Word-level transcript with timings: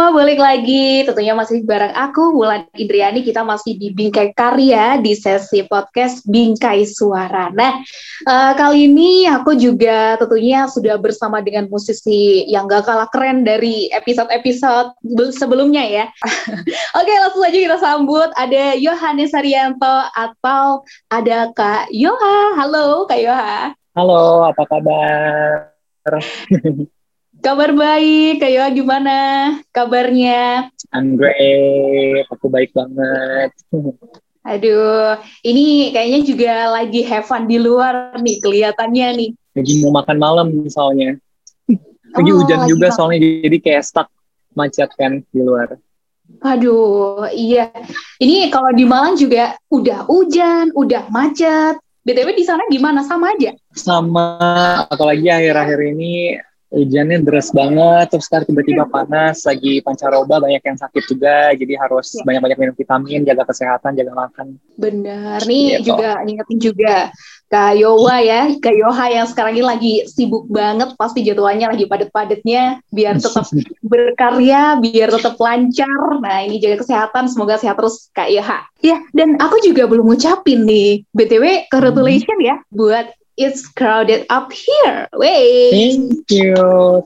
semua, 0.00 0.16
balik 0.16 0.40
lagi. 0.40 1.04
Tentunya 1.04 1.36
masih 1.36 1.60
bareng 1.60 1.92
aku, 1.92 2.32
Wulan 2.32 2.64
Indriani. 2.72 3.20
Kita 3.20 3.44
masih 3.44 3.76
di 3.76 3.92
Bingkai 3.92 4.32
Karya 4.32 4.96
di 4.96 5.12
sesi 5.12 5.60
podcast 5.68 6.24
Bingkai 6.24 6.88
Suara. 6.88 7.52
Nah, 7.52 7.84
uh, 8.24 8.56
kali 8.56 8.88
ini 8.88 9.28
aku 9.28 9.52
juga 9.60 10.16
tentunya 10.16 10.64
sudah 10.72 10.96
bersama 10.96 11.44
dengan 11.44 11.68
musisi 11.68 12.48
yang 12.48 12.64
gak 12.64 12.88
kalah 12.88 13.12
keren 13.12 13.44
dari 13.44 13.92
episode-episode 13.92 14.96
sebelumnya 15.36 15.84
ya. 15.84 16.04
Oke, 16.96 17.12
langsung 17.20 17.44
aja 17.44 17.58
kita 17.60 17.76
sambut. 17.76 18.32
Ada 18.40 18.80
Yohanes 18.80 19.36
Arianto 19.36 19.96
atau 20.16 20.80
ada 21.12 21.52
Kak 21.52 21.92
Yoha. 21.92 22.56
Halo, 22.56 23.04
Kak 23.04 23.20
Yoha. 23.20 23.76
Halo, 23.92 24.48
apa 24.48 24.64
kabar? 24.64 25.76
Kabar 27.40 27.72
baik, 27.72 28.44
kayak 28.44 28.76
gimana 28.76 29.16
kabarnya? 29.72 30.68
I'm 30.92 31.16
great, 31.16 32.28
aku 32.28 32.52
baik 32.52 32.68
banget. 32.76 33.48
Aduh, 34.52 35.16
ini 35.40 35.88
kayaknya 35.88 36.20
juga 36.20 36.52
lagi 36.68 37.00
have 37.00 37.24
fun 37.24 37.48
di 37.48 37.56
luar 37.56 38.12
nih 38.20 38.44
kelihatannya 38.44 39.08
nih. 39.16 39.30
Lagi 39.56 39.72
mau 39.80 39.92
makan 39.96 40.16
malam 40.20 40.46
misalnya. 40.52 41.16
Lagi 42.16 42.30
oh, 42.34 42.36
hujan 42.44 42.66
lagi 42.66 42.70
juga 42.76 42.88
makan. 42.90 42.96
soalnya 42.96 43.18
jadi 43.46 43.58
kayak 43.62 43.82
stuck 43.86 44.08
macet 44.52 44.90
kan 44.98 45.24
di 45.24 45.40
luar. 45.40 45.80
Aduh, 46.44 47.24
iya. 47.32 47.72
Ini 48.20 48.50
kalau 48.52 48.74
di 48.74 48.84
Malang 48.84 49.16
juga 49.16 49.54
udah 49.70 50.10
hujan, 50.10 50.74
udah 50.74 51.08
macet. 51.08 51.78
BTW 52.02 52.34
di 52.34 52.42
sana 52.42 52.66
gimana? 52.66 53.06
Sama 53.06 53.30
aja? 53.30 53.54
Sama, 53.72 54.42
apalagi 54.90 55.30
akhir-akhir 55.30 55.78
ini 55.94 56.34
hujannya 56.70 57.26
deras 57.26 57.50
banget 57.50 58.14
terus 58.14 58.30
sekarang 58.30 58.46
tiba-tiba 58.46 58.86
panas 58.86 59.42
lagi 59.42 59.82
pancaroba 59.82 60.38
banyak 60.38 60.62
yang 60.62 60.78
sakit 60.78 61.02
juga 61.10 61.50
jadi 61.58 61.74
harus 61.82 62.14
ya. 62.14 62.22
banyak-banyak 62.22 62.58
minum 62.62 62.74
vitamin 62.78 63.26
jaga 63.26 63.42
kesehatan 63.42 63.98
jaga 63.98 64.14
makan 64.14 64.54
benar 64.78 65.42
nih 65.50 65.82
gitu. 65.82 65.94
juga 65.98 66.22
ngingetin 66.22 66.58
juga 66.62 66.96
Kak 67.50 67.74
Yowa 67.74 68.16
ya 68.22 68.42
Kak 68.62 68.74
Yoha 68.78 69.06
yang 69.10 69.26
sekarang 69.26 69.58
ini 69.58 69.64
lagi 69.66 69.94
sibuk 70.06 70.46
banget 70.46 70.94
pasti 70.94 71.26
jadwalnya 71.26 71.74
lagi 71.74 71.90
padet-padetnya 71.90 72.78
biar 72.94 73.18
tetap 73.18 73.50
berkarya 73.90 74.78
biar 74.78 75.10
tetap 75.10 75.34
lancar 75.42 76.22
nah 76.22 76.38
ini 76.46 76.62
jaga 76.62 76.86
kesehatan 76.86 77.26
semoga 77.26 77.58
sehat 77.58 77.74
terus 77.82 78.14
Kak 78.14 78.30
Yoha 78.30 78.62
ya 78.78 79.02
dan 79.10 79.34
aku 79.42 79.58
juga 79.66 79.90
belum 79.90 80.06
ngucapin 80.06 80.62
nih 80.62 81.02
BTW 81.10 81.66
congratulations 81.74 82.38
hmm. 82.38 82.46
ya 82.46 82.56
buat 82.70 83.10
it's 83.38 83.64
crowded 83.72 84.26
up 84.28 84.52
here. 84.52 85.06
Wait. 85.14 85.70
Thank 85.72 86.28
you, 86.30 86.54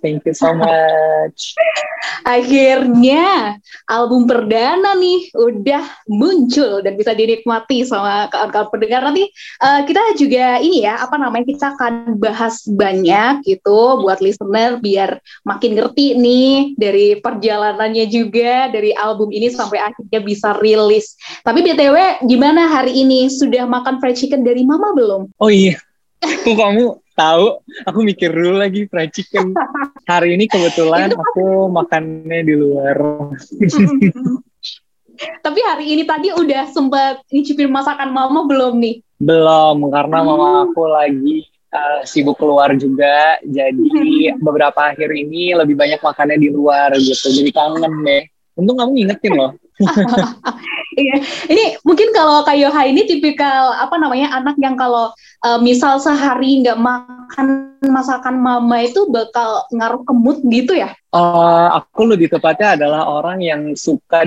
thank 0.01 0.25
you 0.25 0.35
so 0.35 0.55
much. 0.55 1.55
Akhirnya 2.37 3.57
album 3.89 4.25
perdana 4.29 4.97
nih 4.97 5.33
udah 5.37 5.85
muncul 6.09 6.81
dan 6.81 6.97
bisa 6.97 7.13
dinikmati 7.13 7.85
sama 7.85 8.29
kawan-kawan 8.33 8.69
pendengar 8.73 9.01
nanti. 9.05 9.29
Uh, 9.61 9.85
kita 9.85 10.01
juga 10.17 10.59
ini 10.61 10.85
ya 10.85 11.01
apa 11.01 11.17
namanya 11.21 11.49
kita 11.49 11.77
akan 11.77 12.17
bahas 12.21 12.65
banyak 12.69 13.45
gitu 13.45 14.01
buat 14.01 14.25
listener 14.25 14.81
biar 14.81 15.21
makin 15.45 15.77
ngerti 15.77 16.17
nih 16.17 16.77
dari 16.81 17.21
perjalanannya 17.21 18.05
juga 18.09 18.73
dari 18.73 18.97
album 18.97 19.33
ini 19.33 19.53
sampai 19.53 19.81
akhirnya 19.81 20.21
bisa 20.25 20.57
rilis. 20.61 21.17
Tapi 21.45 21.61
btw 21.61 22.25
gimana 22.25 22.69
hari 22.69 22.97
ini 23.05 23.29
sudah 23.29 23.69
makan 23.69 24.01
fried 24.01 24.17
chicken 24.17 24.45
dari 24.45 24.65
mama 24.65 24.93
belum? 24.97 25.29
Oh 25.41 25.53
iya 25.53 25.84
Kok 26.25 26.57
kamu 26.57 26.85
tahu? 27.15 27.47
Aku 27.89 27.99
mikir 28.01 28.33
dulu 28.33 28.57
lagi 28.59 28.89
fried 28.89 29.13
chicken. 29.13 29.53
Hari 30.09 30.37
ini 30.37 30.49
kebetulan 30.49 31.13
aku 31.13 31.69
makannya 31.69 32.41
di 32.45 32.55
luar. 32.57 32.97
Tapi 35.15 35.61
hari 35.63 35.95
ini 35.95 36.03
tadi 36.03 36.35
udah 36.35 36.67
sempat 36.75 37.23
nyicipin 37.31 37.71
masakan 37.71 38.11
mama 38.11 38.51
belum 38.51 38.83
nih? 38.83 38.99
Belum, 39.23 39.87
karena 39.95 40.19
hmm. 40.21 40.27
mama 40.27 40.49
aku 40.67 40.91
lagi 40.91 41.47
uh, 41.71 42.03
sibuk 42.03 42.35
keluar 42.35 42.75
juga. 42.75 43.39
Jadi 43.47 44.35
hmm. 44.35 44.43
beberapa 44.43 44.91
akhir 44.91 45.15
ini 45.15 45.55
lebih 45.55 45.79
banyak 45.79 46.03
makannya 46.03 46.39
di 46.41 46.51
luar 46.51 46.91
gitu. 46.99 47.31
Jadi 47.31 47.51
kangen 47.55 47.95
deh. 48.03 48.27
Untung 48.55 48.79
kamu 48.79 48.91
ngingetin 48.95 49.33
loh. 49.35 49.53
Iya, 50.95 51.19
ini 51.51 51.75
mungkin 51.83 52.15
kalau 52.15 52.47
Kak 52.47 52.55
Yoha 52.55 52.87
ini 52.87 53.03
tipikal 53.03 53.75
apa 53.75 53.99
namanya 53.99 54.31
anak 54.39 54.55
yang 54.63 54.79
kalau 54.79 55.11
uh, 55.43 55.59
misal 55.59 55.99
sehari 55.99 56.63
nggak 56.63 56.79
makan 56.79 57.75
masakan 57.83 58.39
mama 58.39 58.87
itu 58.87 59.03
bakal 59.11 59.67
ngaruh 59.75 60.07
ke 60.07 60.13
mood 60.15 60.39
gitu 60.47 60.79
ya? 60.79 60.95
Uh, 61.11 61.83
aku 61.83 62.07
lebih 62.07 62.31
tepatnya 62.31 62.79
adalah 62.79 63.11
orang 63.11 63.43
yang 63.43 63.63
suka 63.75 64.23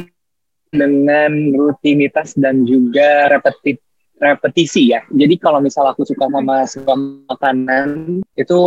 dengan 0.67 1.55
rutinitas 1.55 2.35
dan 2.35 2.67
juga 2.67 3.31
repetit 3.31 3.79
repetisi 4.19 4.91
ya. 4.91 5.05
Jadi 5.07 5.39
kalau 5.39 5.63
misal 5.63 5.87
aku 5.87 6.03
suka 6.03 6.27
sama 6.27 6.67
suka 6.67 6.93
makanan 7.31 8.19
itu 8.37 8.59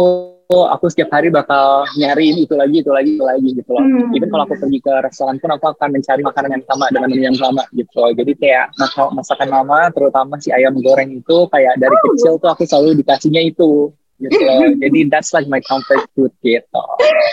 aku 0.51 0.91
setiap 0.91 1.15
hari 1.15 1.31
bakal 1.31 1.87
nyari 1.95 2.43
itu 2.43 2.55
lagi, 2.59 2.83
itu 2.83 2.91
lagi, 2.91 3.11
itu 3.15 3.25
lagi 3.25 3.49
gitu 3.55 3.71
loh. 3.71 3.87
Hmm. 3.87 4.17
Even 4.19 4.29
kalau 4.35 4.45
aku 4.51 4.59
pergi 4.59 4.79
ke 4.83 4.93
restoran 5.07 5.39
pun 5.39 5.51
aku 5.55 5.71
akan 5.71 5.89
mencari 5.95 6.23
makanan 6.27 6.51
yang 6.59 6.65
sama 6.67 6.85
dengan 6.91 7.09
menu 7.09 7.23
yang 7.31 7.39
sama 7.39 7.63
gitu 7.71 7.95
loh. 8.03 8.11
Jadi 8.11 8.33
kayak 8.35 8.75
masakan 9.15 9.49
mama, 9.49 9.95
terutama 9.95 10.43
si 10.43 10.51
ayam 10.51 10.75
goreng 10.83 11.23
itu 11.23 11.37
kayak 11.49 11.79
dari 11.79 11.95
oh. 11.95 12.03
kecil 12.11 12.33
tuh 12.43 12.51
aku 12.51 12.67
selalu 12.67 12.99
dikasihnya 12.99 13.43
itu 13.47 13.95
gitu 14.21 14.41
loh. 14.43 14.75
Jadi 14.83 14.99
that's 15.09 15.31
like 15.31 15.47
my 15.47 15.63
comfort 15.65 16.03
food 16.19 16.35
gitu. 16.43 16.85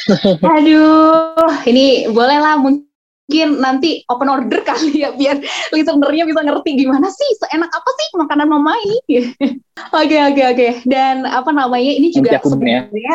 Aduh, 0.56 1.52
ini 1.66 2.08
bolehlah 2.14 2.62
mungkin 2.62 2.87
mungkin 3.27 3.59
nanti 3.59 4.07
open 4.07 4.31
order 4.31 4.63
kali 4.63 5.03
ya 5.03 5.11
biar 5.11 5.43
listenernya 5.75 6.23
bisa 6.23 6.47
ngerti 6.47 6.79
gimana 6.79 7.11
sih 7.11 7.29
seenak 7.43 7.67
apa 7.67 7.89
sih 7.99 8.07
makanan 8.15 8.47
mama 8.47 8.71
ini. 8.79 8.97
Oke 9.93 10.17
oke 10.17 10.41
oke. 10.41 10.67
Dan 10.89 11.21
apa 11.29 11.53
namanya 11.53 11.93
ini 11.93 12.09
juga 12.09 12.41
aku 12.41 12.49
sebenarnya 12.49 13.13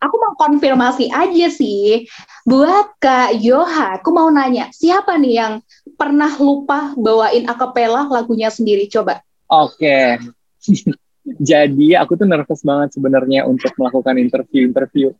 aku 0.00 0.16
mau 0.16 0.32
konfirmasi 0.40 1.12
aja 1.12 1.52
sih 1.52 2.08
buat 2.48 2.96
Kak 2.96 3.36
Yoha. 3.36 4.00
Aku 4.00 4.08
mau 4.08 4.32
nanya 4.32 4.72
siapa 4.72 5.20
nih 5.20 5.34
yang 5.36 5.52
pernah 6.00 6.32
lupa 6.40 6.96
bawain 6.96 7.44
akapela 7.44 8.08
lagunya 8.08 8.48
sendiri 8.48 8.88
coba. 8.88 9.20
Oke. 9.52 10.16
Okay. 10.16 10.88
Jadi 11.38 11.94
aku 11.94 12.18
tuh 12.18 12.26
nervous 12.26 12.66
banget 12.66 12.98
sebenarnya 12.98 13.46
untuk 13.46 13.70
melakukan 13.78 14.18
interview-interview 14.18 15.14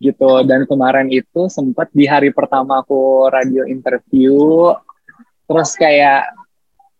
gitu. 0.00 0.32
Dan 0.48 0.64
kemarin 0.64 1.12
itu 1.12 1.52
sempat 1.52 1.92
di 1.92 2.08
hari 2.08 2.32
pertama 2.32 2.80
aku 2.80 3.28
radio 3.28 3.68
interview, 3.68 4.72
terus 5.44 5.76
kayak 5.76 6.32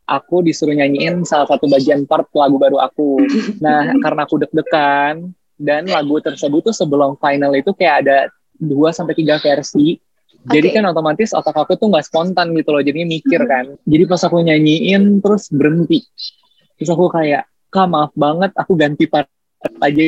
aku 0.04 0.42
disuruh 0.44 0.74
nyanyiin 0.74 1.22
salah 1.22 1.46
satu 1.46 1.70
bagian 1.70 2.04
part 2.04 2.28
lagu 2.36 2.60
baru 2.60 2.82
aku. 2.82 3.22
Nah, 3.62 3.94
karena 4.02 4.26
aku 4.26 4.42
deg-degan 4.42 5.30
dan 5.56 5.86
lagu 5.86 6.18
tersebut 6.18 6.72
tuh 6.72 6.76
sebelum 6.76 7.16
final 7.16 7.54
itu 7.56 7.70
kayak 7.72 7.96
ada 8.04 8.18
dua 8.60 8.92
sampai 8.92 9.16
tiga 9.16 9.40
versi. 9.40 9.96
Okay. 10.40 10.56
Jadi 10.56 10.68
kan 10.80 10.88
otomatis 10.88 11.36
otak 11.36 11.52
aku 11.52 11.76
tuh 11.76 11.92
nggak 11.92 12.06
spontan 12.08 12.56
gitu 12.56 12.72
loh, 12.72 12.80
jadi 12.80 13.04
mikir 13.04 13.44
kan. 13.44 13.76
Jadi 13.84 14.02
pas 14.08 14.24
aku 14.24 14.40
nyanyiin 14.40 15.20
terus 15.20 15.52
berhenti. 15.52 16.00
Terus 16.80 16.88
aku 16.88 17.12
kayak, 17.12 17.44
kak 17.70 17.86
maaf 17.86 18.12
banget 18.18 18.50
aku 18.58 18.74
ganti 18.74 19.06
part 19.06 19.30
aja 19.80 20.04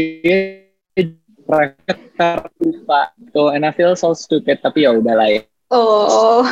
private 1.46 2.50
lupa 2.62 3.10
so 3.34 3.50
and 3.50 3.66
I 3.66 3.72
feel 3.75 3.94
so 3.98 4.14
stupid 4.14 4.62
tapi 4.62 4.87
ya 4.87 4.94
udahlah 4.94 5.28
ya. 5.31 5.42
Oh. 5.72 6.44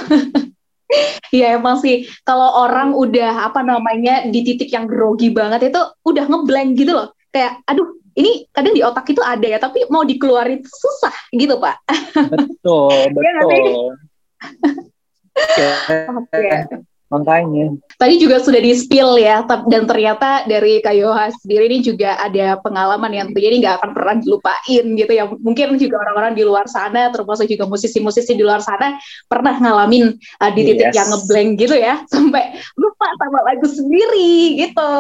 Iya 1.31 1.55
emang 1.61 1.79
sih 1.79 2.09
kalau 2.27 2.67
orang 2.67 2.97
udah 2.97 3.53
apa 3.53 3.63
namanya 3.63 4.27
di 4.27 4.43
titik 4.43 4.73
yang 4.73 4.91
grogi 4.91 5.31
banget 5.31 5.71
itu 5.71 5.81
udah 6.07 6.25
ngeblank 6.27 6.79
gitu 6.79 6.93
loh. 6.95 7.15
Kayak 7.31 7.63
aduh 7.69 7.87
ini 8.19 8.51
kadang 8.51 8.75
di 8.75 8.83
otak 8.83 9.07
itu 9.11 9.23
ada 9.23 9.47
ya 9.47 9.59
tapi 9.63 9.87
mau 9.87 10.03
dikeluarin 10.03 10.63
susah 10.67 11.15
gitu 11.31 11.59
pak. 11.63 11.79
Betul 12.31 12.91
iya 13.25 13.33
betul. 13.45 13.85
Okay 15.41 16.85
makanya. 17.11 17.75
Tadi 17.99 18.15
juga 18.17 18.39
sudah 18.41 18.63
di 18.63 18.73
spill 18.73 19.19
ya 19.21 19.45
dan 19.67 19.85
ternyata 19.85 20.47
dari 20.47 20.81
Kayoha 20.81 21.35
sendiri 21.43 21.69
ini 21.69 21.79
juga 21.83 22.17
ada 22.17 22.57
pengalaman 22.63 23.13
yang 23.13 23.29
jadi 23.35 23.61
nggak 23.61 23.75
akan 23.83 23.91
pernah 23.93 24.15
dilupain 24.23 24.85
gitu 24.97 25.13
ya. 25.13 25.25
Mungkin 25.27 25.77
juga 25.77 26.01
orang-orang 26.07 26.33
di 26.39 26.43
luar 26.47 26.71
sana 26.71 27.11
termasuk 27.11 27.51
juga 27.51 27.67
musisi-musisi 27.67 28.33
di 28.39 28.47
luar 28.47 28.63
sana 28.63 28.97
pernah 29.27 29.59
ngalamin 29.59 30.17
uh, 30.41 30.51
di 30.55 30.63
titik 30.65 30.95
yes. 30.95 30.97
yang 30.97 31.09
ngeblank 31.11 31.51
gitu 31.59 31.77
ya. 31.77 31.95
Sampai 32.15 32.57
lupa 32.79 33.07
sama 33.19 33.39
lagu 33.45 33.67
sendiri 33.67 34.65
gitu. 34.65 34.93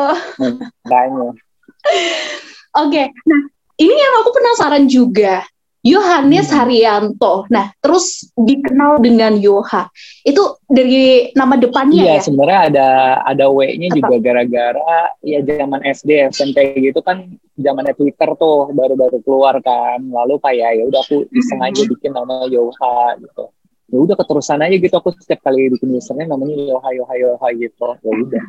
Makanya 0.85 1.39
oke 2.81 2.91
okay. 2.93 3.07
nah 3.25 3.41
ini 3.81 3.95
yang 3.95 4.15
aku 4.23 4.31
penasaran 4.37 4.85
juga 4.87 5.45
Yohanes 5.81 6.53
hmm. 6.53 6.56
Haryanto. 6.61 7.49
Nah, 7.49 7.73
terus 7.81 8.29
dikenal 8.37 9.00
dengan 9.00 9.32
Yoha. 9.41 9.88
Itu 10.21 10.61
dari 10.69 11.32
nama 11.32 11.56
depannya 11.56 12.05
iya, 12.05 12.09
ya? 12.09 12.15
Iya, 12.21 12.27
sebenarnya 12.29 12.61
ada 12.69 12.88
ada 13.25 13.44
W-nya 13.49 13.88
juga 13.97 14.17
gara-gara 14.21 15.17
ya 15.25 15.41
zaman 15.41 15.81
SD, 15.81 16.11
SMP 16.37 16.77
gitu 16.85 17.00
kan 17.00 17.25
zamannya 17.56 17.97
Twitter 17.97 18.29
tuh 18.37 18.69
baru-baru 18.77 19.25
keluar 19.25 19.56
kan. 19.65 20.05
Lalu 20.05 20.37
kayak 20.44 20.71
ya 20.77 20.85
udah 20.85 21.00
aku 21.00 21.25
iseng 21.32 21.65
aja 21.65 21.81
hmm. 21.81 21.91
bikin 21.97 22.12
nama 22.12 22.44
Yoha 22.49 23.17
gitu. 23.21 23.49
ya 23.91 23.99
udah 23.99 24.15
keterusan 24.15 24.62
aja 24.62 24.76
gitu 24.79 24.94
aku 24.94 25.11
setiap 25.19 25.43
kali 25.43 25.67
bikin 25.67 25.91
username 25.99 26.31
namanya 26.31 26.55
Yoha 26.55 26.94
Yoha 26.94 27.15
Yoha 27.19 27.49
gitu 27.59 27.87
ya 28.06 28.12
udah 28.23 28.44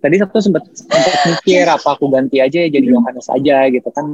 tadi 0.00 0.20
aku 0.20 0.38
sempat 0.42 0.64
sempat 0.76 1.22
mikir 1.30 1.64
apa 1.68 1.88
aku 1.96 2.10
ganti 2.12 2.40
aja 2.40 2.58
ya 2.64 2.68
jadi 2.68 2.86
Yohanes 2.92 3.28
aja 3.32 3.68
gitu 3.72 3.88
kan 3.92 4.06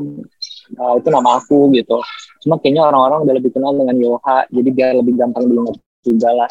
uh, 0.79 0.95
itu 1.01 1.09
nama 1.09 1.41
aku 1.41 1.73
gitu 1.77 1.99
cuma 2.45 2.61
kayaknya 2.61 2.89
orang-orang 2.89 3.27
udah 3.29 3.35
lebih 3.37 3.51
kenal 3.53 3.73
dengan 3.75 3.97
Yoha 3.99 4.47
jadi 4.49 4.69
biar 4.73 4.91
lebih 5.01 5.15
gampang 5.19 5.45
diingat 5.49 5.77
juga 6.03 6.31
lah 6.35 6.51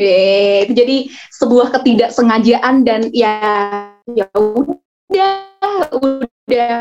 itu 0.00 0.72
jadi 0.74 0.96
sebuah 1.30 1.70
ketidaksengajaan 1.78 2.82
dan 2.82 3.06
ya 3.14 3.38
ya 4.10 4.26
udah 4.34 5.36
udah 6.50 6.74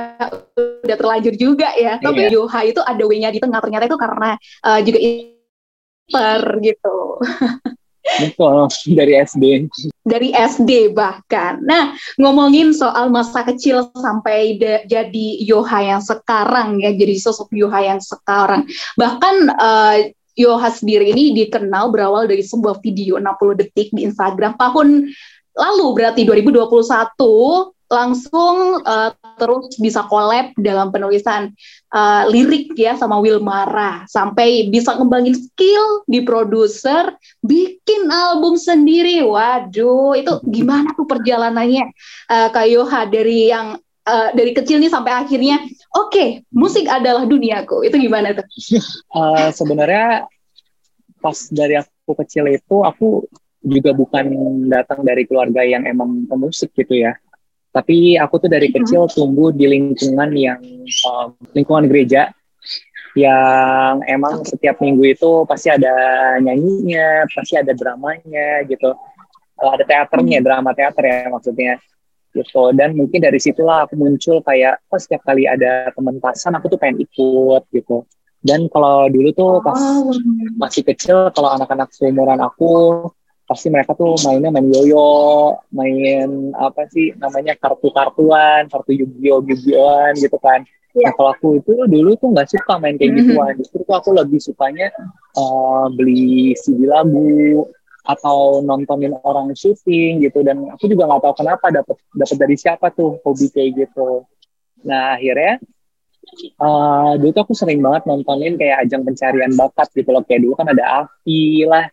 udah 0.57 0.95
terlanjur 0.97 1.33
juga 1.37 1.69
ya. 1.77 2.01
Tapi 2.01 2.25
iya. 2.25 2.33
Yoha 2.33 2.59
itu 2.65 2.81
ada 2.81 3.03
W-nya 3.05 3.29
di 3.29 3.39
tengah 3.41 3.61
ternyata 3.61 3.85
itu 3.85 3.97
karena 3.99 4.33
uh, 4.65 4.79
juga 4.81 4.99
per 6.09 6.43
gitu. 6.63 6.97
Betul, 7.99 8.67
dari 8.99 9.13
SD. 9.19 9.43
Dari 10.03 10.29
SD 10.33 10.95
bahkan. 10.95 11.61
Nah, 11.63 11.93
ngomongin 12.17 12.71
soal 12.73 13.11
masa 13.11 13.43
kecil 13.45 13.91
sampai 13.93 14.57
jadi 14.87 15.27
Yoha 15.43 15.95
yang 15.95 16.01
sekarang 16.03 16.79
ya, 16.81 16.91
jadi 16.95 17.15
sosok 17.19 17.51
Yoha 17.53 17.79
yang 17.95 18.01
sekarang. 18.01 18.65
Bahkan 18.97 19.35
uh, 19.55 19.97
Yoha 20.39 20.69
sendiri 20.71 21.11
ini 21.11 21.35
dikenal 21.35 21.91
berawal 21.91 22.23
dari 22.27 22.41
sebuah 22.41 22.79
video 22.79 23.19
60 23.19 23.59
detik 23.59 23.91
di 23.91 24.07
Instagram 24.07 24.55
tahun 24.55 25.11
lalu 25.59 25.85
berarti 25.91 26.23
2021 26.23 26.71
langsung 27.89 28.85
uh, 28.85 29.11
terus 29.41 29.73
bisa 29.81 30.05
collab 30.05 30.53
dalam 30.61 30.93
penulisan 30.93 31.49
uh, 31.89 32.29
lirik 32.29 32.77
ya 32.77 32.93
sama 32.93 33.17
Wilmara. 33.17 34.05
Sampai 34.05 34.69
bisa 34.69 34.93
ngembangin 34.93 35.33
skill 35.33 36.05
di 36.05 36.21
produser 36.21 37.17
bikin 37.41 38.07
album 38.13 38.55
sendiri. 38.61 39.25
Waduh 39.25 40.13
itu 40.13 40.37
gimana 40.47 40.93
tuh 40.93 41.09
perjalanannya? 41.09 41.89
Uh, 42.29 42.47
Kak 42.53 42.69
Yoha 42.69 43.09
dari 43.09 43.49
yang 43.49 43.81
uh, 44.05 44.29
dari 44.37 44.53
kecil 44.53 44.77
nih 44.77 44.93
sampai 44.93 45.25
akhirnya 45.25 45.57
oke 45.97 46.13
okay, 46.13 46.45
musik 46.53 46.85
adalah 46.85 47.25
duniaku. 47.25 47.81
Itu 47.89 47.97
gimana 47.97 48.37
tuh? 48.37 48.45
Uh, 49.09 49.49
sebenarnya 49.49 50.29
pas 51.19 51.35
dari 51.51 51.75
aku 51.75 52.13
kecil 52.21 52.47
itu 52.53 52.85
aku 52.85 53.25
juga 53.59 53.91
bukan 53.91 54.25
datang 54.71 55.03
dari 55.03 55.27
keluarga 55.27 55.65
yang 55.67 55.83
emang 55.83 56.29
pemusik 56.29 56.71
gitu 56.77 56.95
ya. 56.95 57.17
Tapi 57.69 58.17
aku 58.17 58.41
tuh 58.41 58.49
dari 58.49 58.73
kecil 58.73 59.05
tumbuh 59.05 59.53
di 59.53 59.69
lingkungan 59.69 60.29
yang 60.33 60.59
um, 61.05 61.37
lingkungan 61.53 61.85
gereja. 61.85 62.33
Yang 63.17 63.95
emang 64.05 64.35
setiap 64.45 64.77
minggu 64.81 65.17
itu 65.17 65.31
pasti 65.49 65.73
ada 65.73 65.93
nyanyinya, 66.41 67.25
pasti 67.29 67.57
ada 67.57 67.73
dramanya 67.73 68.65
gitu. 68.65 68.93
Ada 69.59 69.83
teaternya, 69.83 70.39
drama 70.39 70.71
teater 70.71 71.03
ya 71.03 71.27
maksudnya 71.29 71.73
gitu. 72.33 72.73
Dan 72.73 72.95
mungkin 72.97 73.19
dari 73.21 73.37
situlah 73.41 73.85
aku 73.85 73.97
muncul 73.97 74.41
kayak 74.45 74.81
oh 74.89 74.99
setiap 75.01 75.25
kali 75.25 75.49
ada 75.49 75.89
pementasan 75.93 76.55
aku 76.57 76.73
tuh 76.73 76.79
pengen 76.79 77.05
ikut 77.05 77.63
gitu. 77.73 78.05
Dan 78.39 78.71
kalau 78.71 79.11
dulu 79.11 79.29
tuh 79.35 79.51
pas 79.59 79.75
oh. 79.75 80.15
masih 80.55 80.87
kecil 80.87 81.27
kalau 81.35 81.51
anak-anak 81.59 81.91
seumuran 81.91 82.39
aku 82.39 83.03
pasti 83.49 83.73
mereka 83.73 83.97
tuh 83.97 84.13
mainnya 84.21 84.53
main 84.53 84.69
yoyo, 84.69 85.57
main 85.73 86.53
apa 86.53 86.85
sih 86.93 87.17
namanya 87.17 87.57
kartu-kartuan, 87.57 88.69
kartu 88.69 88.93
Yu-Gi-Oh, 88.93 89.41
Yu-Gi-Ohan 89.41 90.13
gitu 90.21 90.37
kan. 90.37 90.61
Yeah. 90.93 91.09
Nah 91.09 91.11
kalau 91.17 91.29
aku 91.33 91.47
itu 91.57 91.73
dulu 91.73 92.13
tuh 92.21 92.29
nggak 92.29 92.49
suka 92.53 92.77
main 92.77 93.01
kayak 93.01 93.17
mm-hmm. 93.17 93.33
gituan, 93.33 93.53
justru 93.57 93.81
tuh 93.81 93.95
aku 93.97 94.09
lebih 94.13 94.37
sukanya 94.37 94.93
uh, 95.33 95.89
beli 95.89 96.53
CD 96.61 96.85
lagu 96.85 97.65
atau 98.05 98.61
nontonin 98.61 99.17
orang 99.25 99.53
syuting 99.57 100.21
gitu 100.21 100.41
dan 100.41 100.69
aku 100.69 100.85
juga 100.85 101.09
nggak 101.09 101.21
tahu 101.25 101.35
kenapa 101.45 101.65
dapat 101.69 101.97
dapat 102.13 102.37
dari 102.37 102.55
siapa 102.57 102.93
tuh 102.93 103.17
hobi 103.25 103.49
kayak 103.49 103.85
gitu. 103.85 104.29
Nah 104.85 105.17
akhirnya 105.17 105.57
uh, 106.61 107.17
dulu 107.17 107.31
tuh 107.33 107.43
aku 107.49 107.53
sering 107.57 107.81
banget 107.81 108.05
nontonin 108.05 108.57
kayak 108.57 108.85
ajang 108.85 109.05
pencarian 109.05 109.53
bakat 109.53 109.89
gitu 109.93 110.09
loh 110.09 110.23
kayak 110.25 110.41
dulu 110.45 110.53
kan 110.57 110.69
ada 110.69 111.05
Afi 111.05 111.65
lah 111.65 111.85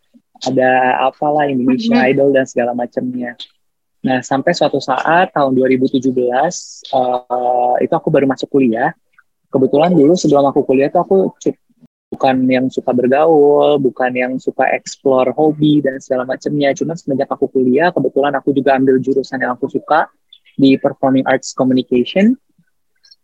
ada 0.45 1.01
apalah 1.09 1.49
Indonesia 1.49 1.97
mm-hmm. 1.97 2.11
Idol 2.13 2.29
dan 2.35 2.45
segala 2.45 2.77
macamnya. 2.77 3.33
Nah, 4.05 4.23
sampai 4.23 4.53
suatu 4.55 4.79
saat 4.79 5.33
tahun 5.35 5.57
2017 5.57 5.99
uh, 6.13 6.45
eh, 6.95 7.75
itu 7.83 7.95
aku 7.97 8.09
baru 8.13 8.29
masuk 8.29 8.53
kuliah. 8.53 8.93
Kebetulan 9.51 9.97
dulu 9.97 10.15
sebelum 10.15 10.47
aku 10.47 10.63
kuliah 10.63 10.93
tuh 10.93 11.03
aku 11.03 11.17
bukan 12.13 12.37
yang 12.47 12.67
suka 12.71 12.95
bergaul, 12.95 13.83
bukan 13.83 14.13
yang 14.15 14.33
suka 14.39 14.69
explore 14.77 15.35
hobi 15.35 15.83
dan 15.83 15.99
segala 15.99 16.29
macamnya. 16.29 16.71
Cuma 16.77 16.95
semenjak 16.95 17.33
aku 17.33 17.51
kuliah, 17.51 17.91
kebetulan 17.91 18.37
aku 18.37 18.55
juga 18.55 18.79
ambil 18.79 19.03
jurusan 19.03 19.43
yang 19.43 19.59
aku 19.59 19.67
suka 19.73 20.07
di 20.55 20.79
Performing 20.79 21.27
Arts 21.27 21.57
Communication. 21.57 22.37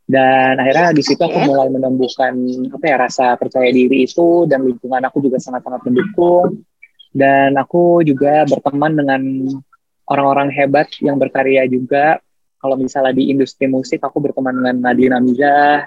Dan 0.03 0.59
akhirnya 0.59 0.91
di 0.93 1.03
situ 1.07 1.23
aku 1.23 1.47
mulai 1.47 1.71
menemukan 1.71 2.35
apa 2.75 2.85
ya 2.85 2.97
rasa 2.99 3.39
percaya 3.39 3.71
diri 3.71 4.03
itu 4.03 4.51
dan 4.51 4.67
lingkungan 4.67 4.99
aku 5.07 5.23
juga 5.23 5.39
sangat-sangat 5.39 5.79
mendukung 5.89 6.67
dan 7.13 7.55
aku 7.61 8.01
juga 8.03 8.49
berteman 8.49 8.93
dengan 8.97 9.23
orang-orang 10.09 10.49
hebat 10.53 10.89
yang 11.05 11.21
berkarya 11.21 11.69
juga. 11.69 12.19
Kalau 12.59 12.79
misalnya 12.79 13.13
di 13.13 13.29
industri 13.29 13.69
musik, 13.69 14.01
aku 14.01 14.23
berteman 14.23 14.55
dengan 14.55 14.77
Nadine 14.81 15.19
Amiza. 15.19 15.85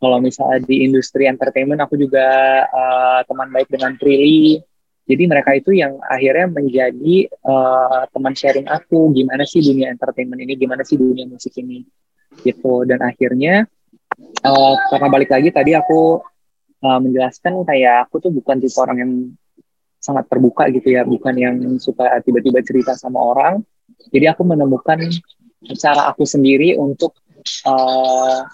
Kalau 0.00 0.16
misalnya 0.20 0.64
di 0.64 0.84
industri 0.84 1.28
entertainment, 1.28 1.80
aku 1.80 1.96
juga 1.96 2.24
uh, 2.68 3.20
teman 3.24 3.48
baik 3.52 3.68
dengan 3.68 3.96
Prilly. 3.96 4.60
Jadi 5.10 5.22
mereka 5.26 5.56
itu 5.58 5.74
yang 5.74 5.98
akhirnya 6.06 6.46
menjadi 6.46 7.26
uh, 7.42 8.04
teman 8.14 8.36
sharing 8.36 8.68
aku, 8.70 9.10
gimana 9.10 9.42
sih 9.42 9.64
dunia 9.64 9.90
entertainment 9.90 10.38
ini, 10.38 10.54
gimana 10.54 10.86
sih 10.86 10.94
dunia 10.94 11.26
musik 11.26 11.56
ini, 11.58 11.82
gitu. 12.46 12.86
Dan 12.86 13.02
akhirnya 13.02 13.66
uh, 14.44 14.74
karena 14.92 15.08
balik 15.10 15.32
lagi 15.34 15.50
tadi 15.50 15.72
aku 15.74 16.20
uh, 16.84 16.98
menjelaskan 17.00 17.64
kayak 17.64 18.06
aku 18.06 18.22
tuh 18.22 18.30
bukan 18.30 18.60
tipe 18.60 18.78
orang 18.78 18.96
yang 19.02 19.12
sangat 20.00 20.26
terbuka 20.32 20.66
gitu 20.72 20.96
ya, 20.96 21.04
bukan 21.04 21.34
yang 21.36 21.56
suka 21.76 22.18
tiba-tiba 22.24 22.64
cerita 22.64 22.96
sama 22.96 23.20
orang. 23.20 23.60
Jadi 24.10 24.26
aku 24.26 24.42
menemukan 24.48 24.98
cara 25.76 26.08
aku 26.08 26.24
sendiri 26.24 26.74
untuk 26.80 27.20
uh, 27.68 28.48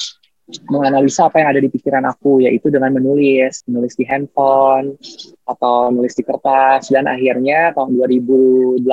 menganalisa 0.71 1.27
apa 1.27 1.43
yang 1.43 1.49
ada 1.55 1.61
di 1.63 1.71
pikiran 1.71 2.07
aku, 2.07 2.43
yaitu 2.43 2.71
dengan 2.71 2.95
menulis, 2.95 3.67
menulis 3.67 3.99
di 3.99 4.07
handphone 4.07 4.95
atau 5.47 5.91
nulis 5.91 6.15
di 6.15 6.23
kertas. 6.23 6.91
Dan 6.91 7.11
akhirnya 7.11 7.75
tahun 7.75 7.99
2018 7.99 8.87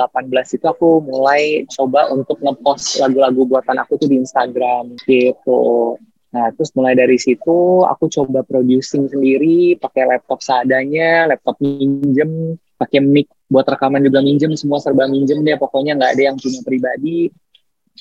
itu 0.58 0.66
aku 0.66 1.02
mulai 1.06 1.62
coba 1.70 2.10
untuk 2.10 2.42
ngepost 2.42 2.98
lagu-lagu 2.98 3.46
buatan 3.46 3.78
aku 3.78 3.98
tuh 3.98 4.10
di 4.10 4.18
Instagram 4.18 4.98
gitu. 5.06 5.94
Nah, 6.34 6.50
terus 6.50 6.74
mulai 6.74 6.98
dari 6.98 7.14
situ 7.14 7.86
aku 7.86 8.10
coba 8.10 8.42
producing 8.42 9.06
sendiri, 9.06 9.78
pakai 9.78 10.02
laptop 10.10 10.42
seadanya, 10.42 11.30
laptop 11.30 11.54
minjem, 11.62 12.58
pakai 12.74 12.98
mic 12.98 13.30
buat 13.46 13.62
rekaman 13.62 14.02
juga 14.02 14.18
minjem, 14.18 14.58
semua 14.58 14.82
serba 14.82 15.06
minjem 15.06 15.46
deh. 15.46 15.54
Pokoknya 15.54 15.94
nggak 15.94 16.10
ada 16.18 16.22
yang 16.34 16.36
punya 16.36 16.60
pribadi. 16.66 17.30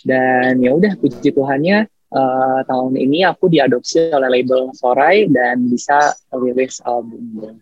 Dan 0.01 0.57
ya 0.65 0.73
udah, 0.73 0.97
puji 0.97 1.29
Tuhannya 1.29 1.85
uh, 2.09 2.59
tahun 2.65 2.97
ini 2.97 3.21
aku 3.29 3.53
diadopsi 3.53 4.09
oleh 4.09 4.41
label 4.41 4.73
Sorai 4.73 5.29
dan 5.29 5.69
bisa 5.69 6.17
rilis 6.33 6.81
album 6.81 7.61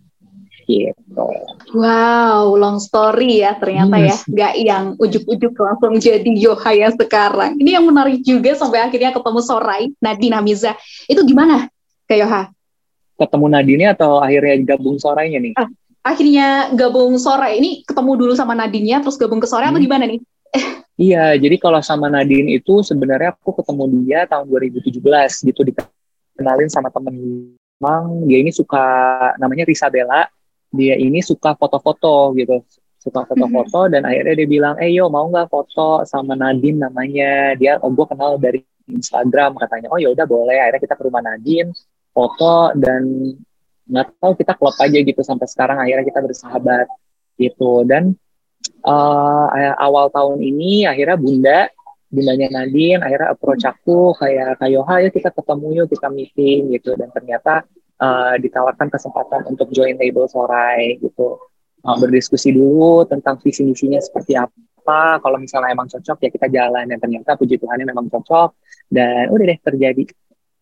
gitu. 0.72 1.28
Wow, 1.76 2.56
long 2.56 2.80
story 2.80 3.44
ya 3.44 3.56
ternyata 3.60 3.96
ya, 4.00 4.16
hmm. 4.16 4.28
nggak 4.32 4.54
yang 4.64 4.84
ujuk-ujuk 5.00 5.54
langsung 5.56 5.94
jadi 6.00 6.32
Yoha 6.36 6.72
yang 6.76 6.94
sekarang. 6.96 7.60
Ini 7.60 7.80
yang 7.80 7.86
menarik 7.88 8.24
juga 8.24 8.56
sampai 8.56 8.84
akhirnya 8.84 9.12
ketemu 9.12 9.40
Sorai, 9.44 9.92
Nadine 10.00 10.36
Amiza. 10.36 10.76
Itu 11.08 11.24
gimana 11.24 11.68
ke 12.08 12.20
Yoha? 12.20 12.52
Ketemu 13.20 13.46
Nadine 13.48 13.86
atau 13.94 14.20
akhirnya 14.20 14.56
gabung 14.74 14.98
Sorainya 14.98 15.40
nih? 15.40 15.54
Ah, 15.60 15.70
akhirnya 16.02 16.74
gabung 16.74 17.16
Sorai 17.20 17.60
ini 17.60 17.84
ketemu 17.84 18.12
dulu 18.18 18.34
sama 18.34 18.58
Nadine 18.58 19.00
terus 19.04 19.20
gabung 19.20 19.40
ke 19.40 19.48
Sorai 19.48 19.70
hmm. 19.70 19.76
atau 19.78 19.84
gimana 19.84 20.04
nih? 20.08 20.20
iya, 21.08 21.36
jadi 21.40 21.56
kalau 21.60 21.80
sama 21.80 22.12
Nadine 22.12 22.60
itu 22.60 22.84
sebenarnya 22.84 23.32
aku 23.36 23.56
ketemu 23.64 23.84
dia 24.04 24.28
tahun 24.28 24.48
2017 24.52 25.00
gitu 25.48 25.62
dikenalin 25.64 26.68
sama 26.68 26.92
temen 26.92 27.16
Emang 27.82 28.30
dia 28.30 28.38
ini 28.38 28.54
suka 28.54 28.86
namanya 29.42 29.66
Risabella 29.66 30.30
dia 30.72 30.96
ini 30.96 31.20
suka 31.20 31.54
foto-foto 31.60 32.32
gitu. 32.40 32.64
Suka 33.02 33.28
foto-foto 33.28 33.86
mm-hmm. 33.86 33.94
dan 33.94 34.02
akhirnya 34.08 34.36
dia 34.40 34.48
bilang 34.48 34.76
eh 34.80 34.94
yo 34.96 35.12
mau 35.12 35.28
nggak 35.28 35.52
foto 35.52 36.08
sama 36.08 36.34
Nadine 36.34 36.88
namanya? 36.88 37.54
Dia 37.60 37.78
oh 37.84 37.92
gue 37.92 38.06
kenal 38.08 38.40
dari 38.40 38.64
Instagram 38.88 39.60
katanya. 39.60 39.92
Oh 39.92 40.00
ya 40.00 40.10
udah 40.16 40.26
boleh. 40.26 40.58
Akhirnya 40.58 40.82
kita 40.82 40.96
ke 40.96 41.04
rumah 41.04 41.22
Nadine 41.22 41.76
foto 42.16 42.72
dan 42.80 43.04
nggak 43.92 44.08
tahu 44.22 44.34
kita 44.40 44.54
klop 44.56 44.78
aja 44.80 44.98
gitu 45.04 45.22
sampai 45.22 45.48
sekarang. 45.52 45.78
Akhirnya 45.84 46.06
kita 46.08 46.20
bersahabat 46.24 46.88
gitu. 47.36 47.84
Dan 47.84 48.16
uh, 48.88 49.76
awal 49.82 50.08
tahun 50.14 50.40
ini 50.40 50.88
akhirnya 50.88 51.18
bunda 51.20 51.60
bundanya 52.12 52.48
Nadine 52.52 53.00
akhirnya 53.00 53.32
approach 53.32 53.64
aku 53.64 54.12
kayak 54.20 54.60
kayo 54.60 54.84
ya 54.84 55.10
kita 55.10 55.32
ketemu 55.32 55.68
yuk 55.84 55.88
kita 55.92 56.08
meeting 56.08 56.72
gitu. 56.78 56.96
Dan 56.96 57.10
ternyata 57.10 57.66
uh, 58.02 58.36
ditawarkan 58.42 58.90
kesempatan 58.90 59.46
untuk 59.48 59.70
join 59.70 59.96
label 59.96 60.26
Sorai 60.26 60.98
gitu. 60.98 61.38
uh, 61.86 61.98
berdiskusi 62.02 62.52
dulu 62.52 63.06
tentang 63.06 63.38
visi 63.40 63.62
misinya 63.62 64.02
seperti 64.02 64.34
apa 64.36 65.22
kalau 65.22 65.38
misalnya 65.38 65.72
emang 65.72 65.86
cocok 65.88 66.18
ya 66.26 66.30
kita 66.34 66.48
jalan 66.50 66.90
dan 66.90 66.98
ternyata 66.98 67.38
puji 67.38 67.62
Tuhan 67.62 67.86
memang 67.86 68.10
cocok 68.10 68.58
dan 68.90 69.30
udah 69.30 69.46
deh 69.46 69.60
terjadi 69.62 70.04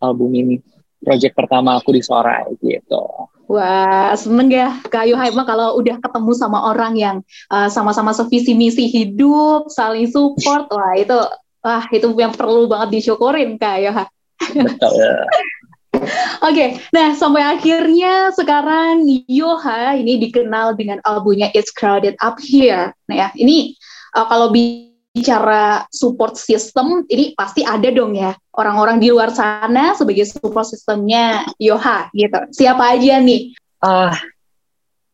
album 0.03 0.35
ini 0.35 0.59
project 0.99 1.33
pertama 1.33 1.79
aku 1.79 1.95
di 1.95 2.03
Sorai 2.03 2.51
gitu 2.59 3.31
Wah, 3.49 4.13
seneng 4.13 4.53
ya 4.53 4.77
Kak 4.93 5.09
Yoha 5.09 5.25
emang 5.25 5.41
kalau 5.49 5.73
udah 5.81 5.97
ketemu 5.97 6.37
sama 6.37 6.69
orang 6.69 6.93
yang 6.93 7.17
uh, 7.49 7.65
sama-sama 7.65 8.13
sevisi 8.13 8.53
misi 8.53 8.85
hidup, 8.85 9.73
saling 9.73 10.05
support, 10.05 10.69
wah 10.69 10.93
itu 10.93 11.17
wah 11.65 11.81
itu 11.89 12.13
yang 12.13 12.29
perlu 12.29 12.69
banget 12.69 13.01
disyukurin 13.01 13.57
Kak 13.57 13.81
Yoha. 13.81 14.05
Betul. 14.53 15.25
Oke, 15.89 16.05
okay, 16.45 16.69
nah 16.93 17.17
sampai 17.17 17.41
akhirnya 17.41 18.29
sekarang 18.37 19.09
Yoha 19.25 19.97
ini 19.97 20.21
dikenal 20.21 20.77
dengan 20.77 21.01
albumnya 21.01 21.49
It's 21.57 21.73
Crowded 21.73 22.13
Up 22.21 22.37
Here. 22.37 22.93
Nah 23.09 23.15
ya, 23.17 23.29
ini 23.33 23.73
uh, 24.13 24.25
kalau 24.29 24.53
bicara 24.53 25.89
support 25.89 26.37
system, 26.37 27.09
ini 27.09 27.33
pasti 27.33 27.65
ada 27.65 27.89
dong 27.89 28.13
ya 28.13 28.37
orang-orang 28.53 29.01
di 29.01 29.09
luar 29.09 29.33
sana 29.33 29.97
sebagai 29.97 30.29
support 30.29 30.67
systemnya 30.67 31.47
Yoha 31.57 32.13
gitu. 32.13 32.37
Siapa 32.53 32.93
aja 32.93 33.17
nih? 33.23 33.55
Uh, 33.81 34.13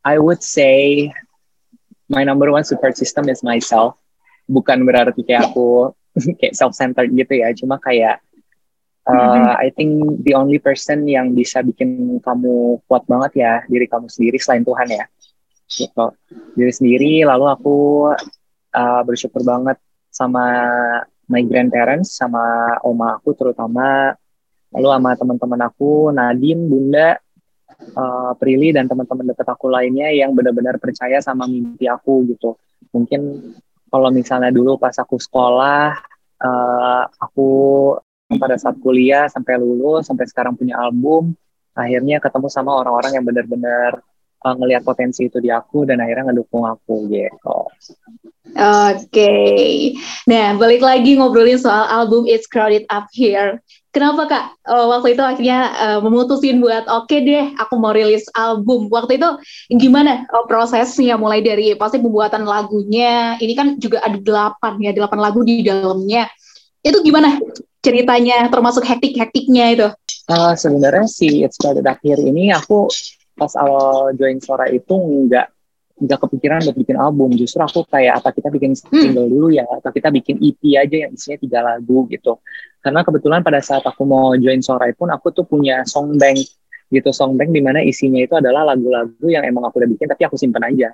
I 0.03 0.17
would 0.17 0.41
say 0.41 1.09
my 2.09 2.25
number 2.25 2.49
one 2.49 2.65
support 2.65 2.97
system 2.97 3.29
is 3.29 3.45
myself. 3.45 3.95
Bukan 4.45 4.85
berarti 4.85 5.21
kayak 5.23 5.41
yeah. 5.41 5.49
aku 5.49 5.93
kayak 6.41 6.57
self-centered 6.57 7.13
gitu 7.13 7.33
ya, 7.41 7.53
cuma 7.53 7.77
kayak 7.77 8.24
uh, 9.05 9.13
mm-hmm. 9.13 9.61
I 9.61 9.69
think 9.73 9.91
the 10.25 10.33
only 10.37 10.57
person 10.57 11.05
yang 11.05 11.33
bisa 11.33 11.61
bikin 11.61 12.19
kamu 12.21 12.81
kuat 12.89 13.05
banget 13.05 13.31
ya 13.41 13.53
diri 13.69 13.85
kamu 13.85 14.09
sendiri 14.09 14.37
selain 14.41 14.65
Tuhan 14.65 14.87
ya. 14.89 15.05
Gitu. 15.65 16.05
Diri 16.53 16.71
sendiri 16.73 17.13
lalu 17.25 17.45
aku 17.49 17.77
uh, 18.75 19.01
bersyukur 19.05 19.41
banget 19.41 19.77
sama 20.13 20.45
my 21.25 21.41
grandparents 21.41 22.13
sama 22.15 22.77
oma 22.85 23.17
aku 23.17 23.33
terutama 23.33 24.13
lalu 24.69 24.87
sama 24.93 25.09
teman-teman 25.17 25.61
aku 25.65 26.13
Nadine 26.13 26.63
Bunda 26.69 27.17
uh, 27.97 28.31
Prilly 28.37 28.71
dan 28.75 28.85
teman-teman 28.85 29.33
dekat 29.33 29.47
aku 29.49 29.67
lainnya 29.73 30.13
yang 30.13 30.37
benar-benar 30.37 30.77
percaya 30.77 31.17
sama 31.19 31.49
mimpi 31.49 31.89
aku 31.89 32.29
gitu 32.29 32.55
mungkin 32.93 33.51
kalau 33.89 34.09
misalnya 34.13 34.53
dulu 34.53 34.77
pas 34.77 34.93
aku 35.01 35.17
sekolah 35.17 35.97
uh, 36.43 37.03
aku 37.17 37.49
pada 38.25 38.57
saat 38.57 38.81
kuliah 38.81 39.29
sampai 39.29 39.61
lulus 39.61 40.09
sampai 40.09 40.25
sekarang 40.25 40.57
punya 40.57 40.73
album 40.81 41.37
akhirnya 41.77 42.17
ketemu 42.17 42.47
sama 42.49 42.73
orang-orang 42.73 43.21
yang 43.21 43.25
benar-benar 43.27 44.01
uh, 44.45 44.55
ngelihat 44.55 44.81
potensi 44.85 45.25
itu 45.25 45.37
di 45.41 45.49
aku 45.49 45.89
dan 45.89 45.99
akhirnya 45.99 46.31
ngedukung 46.31 46.69
aku 46.69 47.09
gitu. 47.09 47.59
Oke, 48.55 49.09
okay. 49.09 49.97
nah 50.29 50.53
balik 50.55 50.79
lagi 50.79 51.17
ngobrolin 51.17 51.57
soal 51.57 51.89
album 51.89 52.29
It's 52.29 52.45
Crowded 52.45 52.85
Up 52.93 53.09
Here. 53.11 53.59
Kenapa 53.89 54.27
kak 54.27 54.45
uh, 54.69 54.85
waktu 54.91 55.17
itu 55.17 55.23
akhirnya 55.23 55.59
uh, 55.75 55.99
memutusin 56.03 56.61
buat 56.61 56.83
oke 56.85 57.09
okay 57.09 57.25
deh 57.25 57.45
aku 57.57 57.79
mau 57.81 57.91
rilis 57.91 58.27
album. 58.37 58.87
Waktu 58.87 59.17
itu 59.17 59.29
gimana 59.75 60.29
uh, 60.29 60.45
prosesnya 60.45 61.17
mulai 61.17 61.41
dari 61.41 61.73
pasti 61.73 61.97
pembuatan 61.97 62.45
lagunya. 62.45 63.39
Ini 63.41 63.53
kan 63.57 63.67
juga 63.81 64.05
ada 64.05 64.19
delapan 64.19 64.73
ya 64.83 64.91
delapan 64.93 65.19
lagu 65.19 65.41
di 65.41 65.65
dalamnya. 65.65 66.29
Itu 66.85 67.01
gimana 67.01 67.41
ceritanya 67.81 68.45
termasuk 68.53 68.85
hektik-hektiknya 68.85 69.65
itu? 69.73 69.87
Uh, 70.29 70.53
sebenarnya 70.53 71.09
si 71.09 71.41
It's 71.41 71.57
Crowded 71.57 71.85
Here 72.05 72.21
ini 72.21 72.53
aku 72.53 72.85
pas 73.33 73.51
awal 73.57 74.13
join 74.13 74.37
Sora 74.37 74.69
itu 74.69 74.93
nggak 74.93 75.47
nggak 75.95 76.19
kepikiran 76.27 76.59
buat 76.67 76.75
bikin 76.75 76.97
album 76.99 77.31
justru 77.39 77.63
aku 77.63 77.87
kayak 77.87 78.19
apa 78.19 78.35
kita 78.35 78.51
bikin 78.51 78.75
hmm. 78.75 78.91
single 78.91 79.27
hmm. 79.27 79.31
dulu 79.31 79.47
ya 79.47 79.63
atau 79.63 79.95
kita 79.95 80.11
bikin 80.11 80.43
EP 80.43 80.59
aja 80.75 81.07
yang 81.07 81.11
isinya 81.15 81.39
tiga 81.39 81.59
lagu 81.63 82.03
gitu 82.11 82.43
karena 82.83 82.99
kebetulan 82.99 83.39
pada 83.39 83.63
saat 83.63 83.79
aku 83.87 84.03
mau 84.03 84.35
join 84.35 84.59
Sorai 84.59 84.91
pun 84.91 85.07
aku 85.07 85.31
tuh 85.31 85.47
punya 85.47 85.87
song 85.87 86.19
bank 86.19 86.35
gitu 86.91 87.09
song 87.15 87.39
bank 87.39 87.55
di 87.55 87.63
mana 87.63 87.79
isinya 87.79 88.19
itu 88.19 88.35
adalah 88.35 88.75
lagu-lagu 88.75 89.23
yang 89.31 89.47
emang 89.47 89.71
aku 89.71 89.79
udah 89.79 89.89
bikin 89.89 90.11
tapi 90.11 90.27
aku 90.27 90.35
simpen 90.35 90.67
aja 90.67 90.91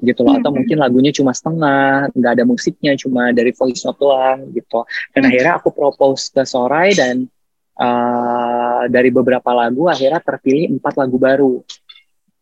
gitu 0.00 0.24
loh. 0.24 0.40
Atau 0.40 0.50
hmm. 0.50 0.56
mungkin 0.62 0.76
lagunya 0.80 1.12
cuma 1.12 1.36
setengah 1.36 2.08
nggak 2.16 2.32
ada 2.40 2.44
musiknya 2.48 2.96
cuma 2.96 3.34
dari 3.36 3.52
voice 3.52 3.84
note 3.84 4.00
doang 4.00 4.48
gitu. 4.56 4.88
Dan 5.12 5.20
hmm. 5.26 5.28
akhirnya 5.28 5.52
aku 5.60 5.68
propose 5.74 6.32
ke 6.32 6.42
Sorai 6.48 6.96
dan 6.96 7.28
uh, 7.76 8.88
dari 8.88 9.12
beberapa 9.12 9.52
lagu 9.52 9.90
akhirnya 9.92 10.20
terpilih 10.24 10.80
empat 10.80 10.94
lagu 10.96 11.16
baru. 11.20 11.54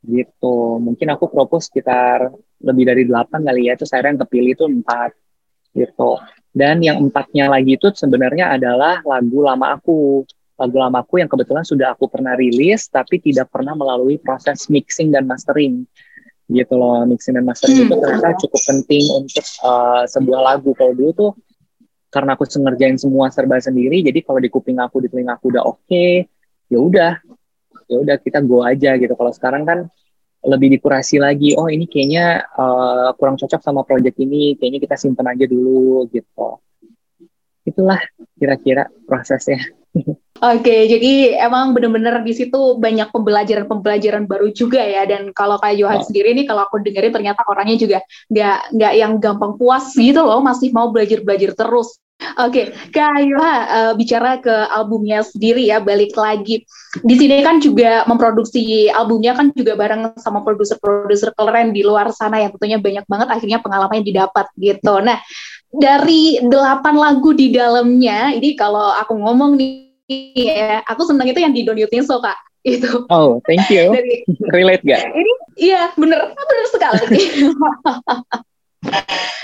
Gitu. 0.00 0.56
Mungkin 0.80 1.08
aku 1.12 1.28
propose 1.28 1.68
sekitar 1.68 2.30
lebih 2.60 2.84
dari 2.86 3.02
delapan 3.04 3.40
kali 3.44 3.68
ya 3.68 3.74
itu 3.74 3.84
saya 3.84 4.06
yang 4.06 4.20
kepilih 4.22 4.52
itu 4.54 4.64
empat. 4.70 5.10
Gitu. 5.74 6.10
Dan 6.50 6.82
yang 6.82 6.98
empatnya 6.98 7.46
lagi 7.46 7.78
itu 7.78 7.94
sebenarnya 7.94 8.58
adalah 8.58 9.02
lagu 9.06 9.38
lama 9.42 9.74
aku. 9.74 10.26
Lagu 10.60 10.76
lama 10.76 11.00
aku 11.00 11.16
yang 11.16 11.30
kebetulan 11.30 11.64
sudah 11.64 11.96
aku 11.96 12.04
pernah 12.04 12.36
rilis 12.36 12.84
tapi 12.92 13.16
tidak 13.16 13.48
pernah 13.48 13.72
melalui 13.72 14.20
proses 14.20 14.68
mixing 14.68 15.08
dan 15.08 15.24
mastering 15.24 15.88
gitu 16.50 16.74
loh 16.74 17.06
mixing 17.06 17.38
dan 17.38 17.46
mastering 17.46 17.86
hmm. 17.86 17.86
itu 17.86 17.94
ternyata 18.02 18.28
cukup 18.42 18.60
penting 18.66 19.04
untuk 19.14 19.46
uh, 19.62 20.02
sebuah 20.10 20.40
lagu. 20.42 20.70
Kalau 20.74 20.92
dulu 20.92 21.10
tuh 21.14 21.32
karena 22.10 22.34
aku 22.34 22.42
ngerjain 22.42 22.98
semua 22.98 23.30
serba 23.30 23.62
sendiri 23.62 24.02
jadi 24.02 24.26
kalau 24.26 24.42
di 24.42 24.50
kuping 24.50 24.82
aku 24.82 24.98
di 24.98 25.08
telinga 25.08 25.38
aku 25.38 25.54
udah 25.54 25.62
oke 25.62 25.86
okay, 25.86 26.26
ya 26.66 26.78
udah. 26.82 27.14
Ya 27.90 27.96
udah 27.98 28.16
kita 28.22 28.38
go 28.42 28.62
aja 28.62 28.94
gitu. 28.98 29.14
Kalau 29.18 29.34
sekarang 29.34 29.66
kan 29.66 29.78
lebih 30.40 30.78
dikurasi 30.78 31.20
lagi 31.20 31.52
oh 31.58 31.66
ini 31.66 31.84
kayaknya 31.90 32.46
uh, 32.54 33.12
kurang 33.18 33.36
cocok 33.36 33.60
sama 33.60 33.82
project 33.82 34.16
ini 34.22 34.54
kayaknya 34.58 34.80
kita 34.82 34.96
simpen 34.98 35.26
aja 35.26 35.46
dulu 35.46 36.06
gitu. 36.10 36.58
Itulah 37.66 37.98
kira-kira 38.38 38.90
prosesnya 39.06 39.79
Oke, 40.40 40.88
jadi 40.88 41.36
emang 41.36 41.76
bener-bener 41.76 42.24
di 42.24 42.32
situ 42.32 42.80
banyak 42.80 43.12
pembelajaran-pembelajaran 43.12 44.24
baru 44.24 44.48
juga 44.56 44.80
ya. 44.80 45.04
Dan 45.04 45.36
kalau 45.36 45.60
kayak 45.60 45.76
Johan 45.76 46.00
oh. 46.00 46.06
sendiri 46.08 46.32
nih, 46.32 46.48
kalau 46.48 46.64
aku 46.64 46.80
dengerin 46.80 47.12
ternyata 47.12 47.44
orangnya 47.44 47.76
juga 47.76 47.98
nggak 48.32 48.72
nggak 48.72 48.92
yang 48.96 49.12
gampang 49.20 49.60
puas 49.60 49.92
gitu 49.92 50.24
loh, 50.24 50.40
masih 50.40 50.72
mau 50.72 50.88
belajar-belajar 50.88 51.52
terus. 51.52 52.00
Oke, 52.40 52.68
okay. 52.72 52.92
Kak 52.92 53.16
Yoha, 53.24 53.56
uh, 53.64 53.92
bicara 53.96 54.36
ke 54.44 54.52
albumnya 54.52 55.24
sendiri 55.24 55.64
ya, 55.64 55.80
balik 55.80 56.12
lagi. 56.12 56.68
Di 57.00 57.14
sini 57.16 57.40
kan 57.40 57.64
juga 57.64 58.04
memproduksi 58.04 58.92
albumnya 58.92 59.32
kan 59.32 59.48
juga 59.56 59.72
bareng 59.72 60.20
sama 60.20 60.44
produser-produser 60.44 61.32
keren 61.32 61.72
di 61.72 61.80
luar 61.80 62.12
sana 62.12 62.44
yang 62.44 62.52
tentunya 62.52 62.76
banyak 62.76 63.04
banget 63.08 63.28
akhirnya 63.28 63.58
pengalamannya 63.64 64.04
didapat 64.04 64.52
gitu. 64.60 65.00
Nah, 65.00 65.16
dari 65.70 66.42
delapan 66.42 66.98
lagu 66.98 67.30
di 67.30 67.54
dalamnya, 67.54 68.34
ini 68.34 68.58
kalau 68.58 68.90
aku 68.98 69.14
ngomong 69.14 69.54
nih 69.54 69.94
ya, 70.34 70.82
aku 70.90 71.06
senang 71.06 71.30
itu 71.30 71.38
yang 71.38 71.54
di 71.54 71.62
Don't 71.62 71.78
You 71.78 71.86
Think 71.86 72.06
So, 72.06 72.18
Kak. 72.18 72.38
Itu. 72.66 73.08
Oh, 73.08 73.40
thank 73.48 73.64
you. 73.72 73.88
Dari, 73.96 74.20
Relate 74.52 74.84
gak? 74.84 75.16
Ini, 75.16 75.32
iya, 75.56 75.88
bener. 75.96 76.36
Bener 76.36 76.66
sekali. 76.68 77.06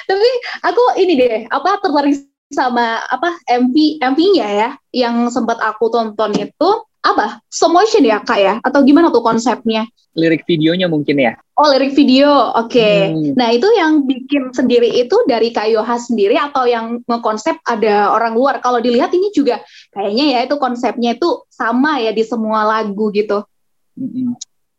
Tapi 0.06 0.28
aku 0.64 0.83
ini 1.00 1.12
deh, 1.16 1.37
apa 1.49 1.80
tertarik 1.80 2.14
sama 2.47 3.02
apa 3.11 3.35
MV 3.50 3.99
MV-nya 3.99 4.47
ya 4.47 4.71
yang 4.95 5.26
sempat 5.35 5.59
aku 5.59 5.90
tonton 5.90 6.30
itu 6.38 6.71
apa? 7.13 7.27
Slow 7.53 7.71
motion 7.71 8.03
ya 8.03 8.19
kak 8.23 8.41
ya? 8.41 8.55
Atau 8.65 8.83
gimana 8.83 9.13
tuh 9.15 9.23
konsepnya? 9.23 9.87
Lirik 10.17 10.49
videonya 10.49 10.89
mungkin 10.89 11.21
ya? 11.21 11.37
Oh 11.61 11.69
lirik 11.69 11.93
video. 11.93 12.57
Oke. 12.57 12.81
Okay. 12.81 12.99
hmm. 13.13 13.33
nah 13.37 13.53
itu 13.53 13.69
yang 13.77 14.09
bikin 14.09 14.51
sendiri 14.51 14.89
itu 14.89 15.17
dari 15.29 15.53
kak 15.53 15.69
Yoha 15.69 15.97
sendiri 16.01 16.35
atau 16.41 16.65
yang 16.65 17.05
ngekonsep 17.05 17.61
ada 17.69 18.11
orang 18.17 18.33
luar? 18.35 18.59
Kalau 18.65 18.81
dilihat 18.81 19.13
ini 19.13 19.31
juga 19.31 19.61
kayaknya 19.93 20.37
ya 20.37 20.39
itu 20.49 20.57
konsepnya 20.57 21.15
itu 21.15 21.45
sama 21.53 22.01
ya 22.01 22.11
di 22.11 22.25
semua 22.25 22.65
lagu 22.65 23.13
gitu. 23.13 23.45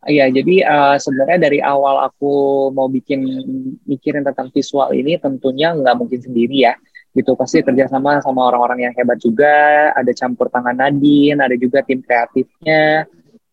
Iya, 0.08 0.30
jadi 0.30 0.64
uh, 0.64 0.96
sebenarnya 1.02 1.50
dari 1.50 1.60
awal 1.60 2.06
aku 2.08 2.70
mau 2.72 2.88
bikin 2.88 3.28
mikirin 3.84 4.24
tentang 4.24 4.54
visual 4.54 4.94
ini 4.94 5.20
tentunya 5.20 5.74
nggak 5.74 5.96
mungkin 5.98 6.22
sendiri 6.22 6.70
ya 6.70 6.74
gitu. 7.16 7.34
Pasti 7.38 7.64
kerjasama 7.64 8.20
sama 8.20 8.48
orang-orang 8.50 8.90
yang 8.90 8.94
hebat 8.96 9.20
juga. 9.22 9.92
Ada 9.94 10.12
campur 10.14 10.52
tangan 10.52 10.76
Nadine 10.76 11.40
ada 11.40 11.56
juga 11.56 11.84
tim 11.86 12.02
kreatifnya. 12.02 13.08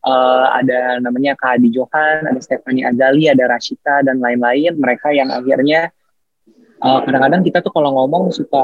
Uh, 0.05 0.45
ada 0.53 1.01
namanya 1.01 1.33
Kak 1.33 1.57
Adi 1.57 1.73
Johan 1.73 2.29
ada 2.29 2.37
Stephanie 2.37 2.85
Azali 2.85 3.25
ada 3.25 3.49
Rashita 3.49 4.05
dan 4.05 4.21
lain-lain. 4.21 4.77
Mereka 4.77 5.17
yang 5.17 5.33
akhirnya 5.33 5.89
eh, 6.85 7.01
kadang-kadang 7.09 7.41
kita 7.41 7.65
tuh 7.65 7.73
kalau 7.73 7.97
ngomong 7.97 8.29
suka 8.29 8.61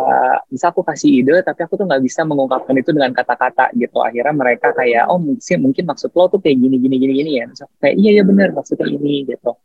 bisa 0.53 0.69
aku 0.69 0.85
kasih 0.85 1.25
ide 1.25 1.41
tapi 1.41 1.65
aku 1.65 1.81
tuh 1.81 1.89
nggak 1.89 2.05
bisa 2.05 2.29
mengungkapkan 2.29 2.77
itu 2.77 2.93
dengan 2.93 3.17
kata-kata 3.17 3.73
gitu. 3.73 4.05
Akhirnya 4.05 4.37
mereka 4.37 4.77
kayak 4.77 5.09
oh 5.09 5.17
mungkin 5.17 5.57
mungkin 5.65 5.85
maksud 5.89 6.13
lo 6.13 6.29
tuh 6.29 6.45
kayak 6.45 6.61
gini 6.61 6.77
gini 6.77 6.97
gini 7.01 7.13
gini 7.25 7.31
ya. 7.41 7.49
Kayak 7.81 7.95
iya 7.97 8.11
ya 8.21 8.23
benar 8.29 8.53
maksudnya 8.53 8.85
ini 8.93 9.25
gitu 9.25 9.57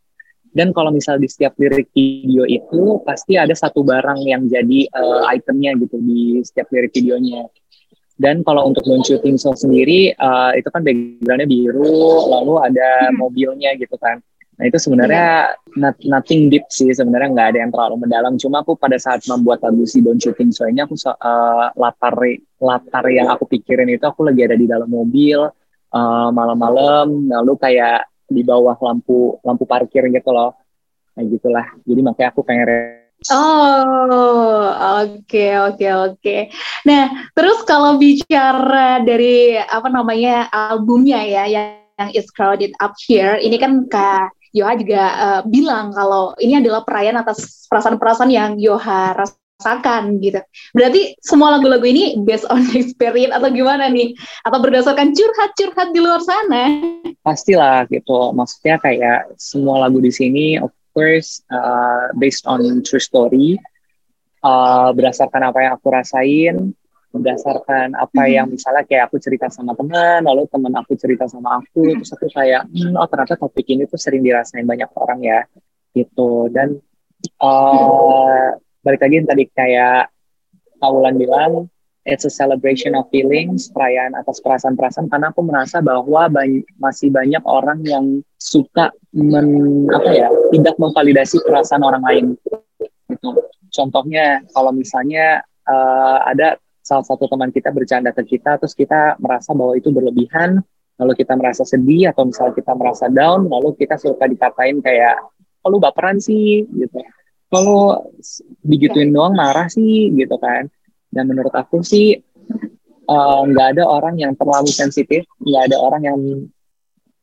dan 0.56 0.72
kalau 0.72 0.88
misal 0.88 1.20
di 1.20 1.28
setiap 1.28 1.52
lirik 1.60 1.92
video 1.92 2.48
itu 2.48 3.04
pasti 3.04 3.36
ada 3.36 3.52
satu 3.52 3.84
barang 3.84 4.24
yang 4.24 4.48
jadi 4.48 4.88
uh, 4.88 5.28
itemnya 5.36 5.76
gitu 5.76 6.00
di 6.00 6.40
setiap 6.40 6.72
lirik 6.72 6.96
videonya. 6.96 7.44
Dan 8.16 8.40
kalau 8.40 8.72
untuk 8.72 8.80
Shooting 8.88 9.36
Show 9.36 9.52
sendiri 9.52 10.16
uh, 10.16 10.56
itu 10.56 10.72
kan 10.72 10.80
backgroundnya 10.80 11.44
biru, 11.44 12.32
lalu 12.32 12.72
ada 12.72 13.12
hmm. 13.12 13.20
mobilnya 13.20 13.76
gitu 13.76 14.00
kan. 14.00 14.16
Nah 14.56 14.64
itu 14.64 14.80
sebenarnya 14.80 15.52
not, 15.76 16.00
nothing 16.08 16.48
deep 16.48 16.64
sih 16.72 16.88
sebenarnya 16.88 17.36
nggak 17.36 17.48
ada 17.52 17.58
yang 17.60 17.68
terlalu 17.76 18.08
mendalam. 18.08 18.40
Cuma 18.40 18.64
aku 18.64 18.80
pada 18.80 18.96
saat 18.96 19.28
membuat 19.28 19.60
lagu 19.60 19.84
si 19.84 20.00
Don't 20.00 20.16
Shooting 20.16 20.56
So 20.56 20.64
ini 20.64 20.80
aku 20.80 20.96
uh, 20.96 21.68
latar 21.76 22.16
latar 22.56 23.04
yang 23.12 23.28
aku 23.28 23.44
pikirin 23.44 23.92
itu 23.92 24.08
aku 24.08 24.24
lagi 24.24 24.48
ada 24.48 24.56
di 24.56 24.64
dalam 24.64 24.88
mobil 24.88 25.52
uh, 25.92 26.28
malam-malam 26.32 27.28
lalu 27.28 27.52
kayak 27.60 28.08
di 28.26 28.42
bawah 28.42 28.76
lampu 28.78 29.38
lampu 29.42 29.64
parkir 29.64 30.06
gitu 30.10 30.30
loh. 30.34 30.54
Nah 31.16 31.22
gitulah. 31.24 31.66
Jadi 31.86 32.00
makanya 32.02 32.28
aku 32.34 32.42
pengen 32.44 32.68
Oh, 33.32 34.68
oke, 35.00 35.24
okay, 35.24 35.56
oke, 35.56 35.80
okay, 35.80 35.90
oke. 35.96 36.14
Okay. 36.20 36.40
Nah, 36.84 37.32
terus 37.32 37.64
kalau 37.64 37.96
bicara 37.96 39.00
dari 39.00 39.56
apa 39.56 39.88
namanya 39.88 40.52
albumnya 40.52 41.24
ya, 41.24 41.48
yang, 41.48 41.80
yang 41.96 42.10
It's 42.12 42.28
Crowded 42.28 42.76
Up 42.76 42.92
Here, 43.00 43.40
ini 43.40 43.56
kan 43.56 43.88
Kak 43.88 44.36
Yoha 44.52 44.76
juga 44.76 45.02
uh, 45.16 45.40
bilang 45.48 45.96
kalau 45.96 46.36
ini 46.36 46.60
adalah 46.60 46.84
perayaan 46.84 47.16
atas 47.20 47.64
perasaan-perasaan 47.72 48.30
yang 48.30 48.60
Yoha 48.60 49.16
rasakan 49.16 49.45
gitu. 50.20 50.40
Berarti 50.76 51.16
semua 51.24 51.56
lagu-lagu 51.56 51.84
ini 51.88 52.20
based 52.20 52.44
on 52.52 52.60
experience 52.76 53.32
atau 53.32 53.48
gimana 53.48 53.88
nih? 53.88 54.12
Atau 54.44 54.58
berdasarkan 54.60 55.16
curhat-curhat 55.16 55.88
di 55.96 56.00
luar 56.00 56.20
sana? 56.20 56.64
Pastilah 57.24 57.88
gitu. 57.88 58.36
Maksudnya 58.36 58.76
kayak 58.78 59.32
semua 59.40 59.88
lagu 59.88 59.98
di 59.98 60.12
sini 60.12 60.60
of 60.60 60.70
course 60.92 61.40
uh, 61.48 62.12
based 62.20 62.44
on 62.44 62.84
true 62.84 63.02
story. 63.02 63.56
Uh, 64.46 64.94
berdasarkan 64.94 65.42
apa 65.42 65.58
yang 65.58 65.72
aku 65.74 65.90
rasain, 65.90 66.70
berdasarkan 67.10 67.98
apa 67.98 68.22
hmm. 68.22 68.30
yang 68.30 68.46
misalnya 68.46 68.86
kayak 68.86 69.10
aku 69.10 69.18
cerita 69.18 69.50
sama 69.50 69.74
teman, 69.74 70.22
lalu 70.22 70.46
teman 70.46 70.70
aku 70.78 70.94
cerita 70.94 71.26
sama 71.26 71.58
aku, 71.58 71.98
terus 71.98 72.14
aku 72.14 72.30
kayak, 72.30 72.62
hmm, 72.70 72.94
oh 72.94 73.10
ternyata 73.10 73.34
topik 73.34 73.66
ini 73.66 73.90
tuh 73.90 73.98
sering 73.98 74.22
dirasain 74.22 74.62
banyak 74.62 74.86
orang 74.94 75.18
ya, 75.18 75.40
gitu. 75.98 76.46
Dan 76.46 76.78
uh, 77.42 78.54
balik 78.86 79.02
lagi 79.02 79.26
tadi 79.26 79.44
kayak 79.50 80.14
Paulan 80.78 81.18
bilang, 81.18 81.66
it's 82.06 82.22
a 82.22 82.30
celebration 82.30 82.94
of 82.94 83.10
feelings, 83.10 83.66
perayaan 83.74 84.14
atas 84.14 84.38
perasaan-perasaan, 84.38 85.10
karena 85.10 85.34
aku 85.34 85.42
merasa 85.42 85.82
bahwa 85.82 86.30
bany 86.30 86.62
masih 86.78 87.10
banyak 87.10 87.42
orang 87.42 87.82
yang 87.82 88.22
suka 88.38 88.94
men, 89.10 89.90
apa 89.90 90.10
ya, 90.14 90.28
tidak 90.54 90.78
memvalidasi 90.78 91.42
perasaan 91.42 91.82
orang 91.82 92.02
lain. 92.06 92.24
Gitu. 93.10 93.28
Contohnya, 93.74 94.46
kalau 94.54 94.70
misalnya 94.70 95.42
uh, 95.66 96.22
ada 96.22 96.62
salah 96.86 97.02
satu 97.02 97.26
teman 97.26 97.50
kita 97.50 97.74
bercanda 97.74 98.14
ke 98.14 98.38
kita, 98.38 98.62
terus 98.62 98.78
kita 98.78 99.18
merasa 99.18 99.50
bahwa 99.50 99.74
itu 99.74 99.90
berlebihan, 99.90 100.62
lalu 101.02 101.12
kita 101.18 101.34
merasa 101.34 101.66
sedih 101.66 102.14
atau 102.14 102.30
misalnya 102.30 102.54
kita 102.54 102.72
merasa 102.78 103.10
down, 103.10 103.50
lalu 103.50 103.74
kita 103.74 103.98
suka 103.98 104.30
dikatain 104.30 104.78
kayak, 104.78 105.18
oh 105.66 105.68
lu 105.74 105.82
baperan 105.82 106.22
sih, 106.22 106.62
gitu. 106.70 107.02
Kalau 107.46 108.10
digituin 108.66 109.14
doang 109.14 109.34
marah 109.38 109.70
sih, 109.70 110.10
gitu 110.14 110.34
kan. 110.38 110.66
Dan 111.10 111.30
menurut 111.30 111.54
aku 111.54 111.80
sih 111.86 112.18
eh, 113.06 113.40
nggak 113.46 113.66
uh, 113.66 113.72
ada 113.78 113.84
orang 113.86 114.18
yang 114.18 114.32
terlalu 114.34 114.70
sensitif, 114.74 115.22
nggak 115.38 115.72
ada 115.72 115.76
orang 115.78 116.02
yang 116.02 116.18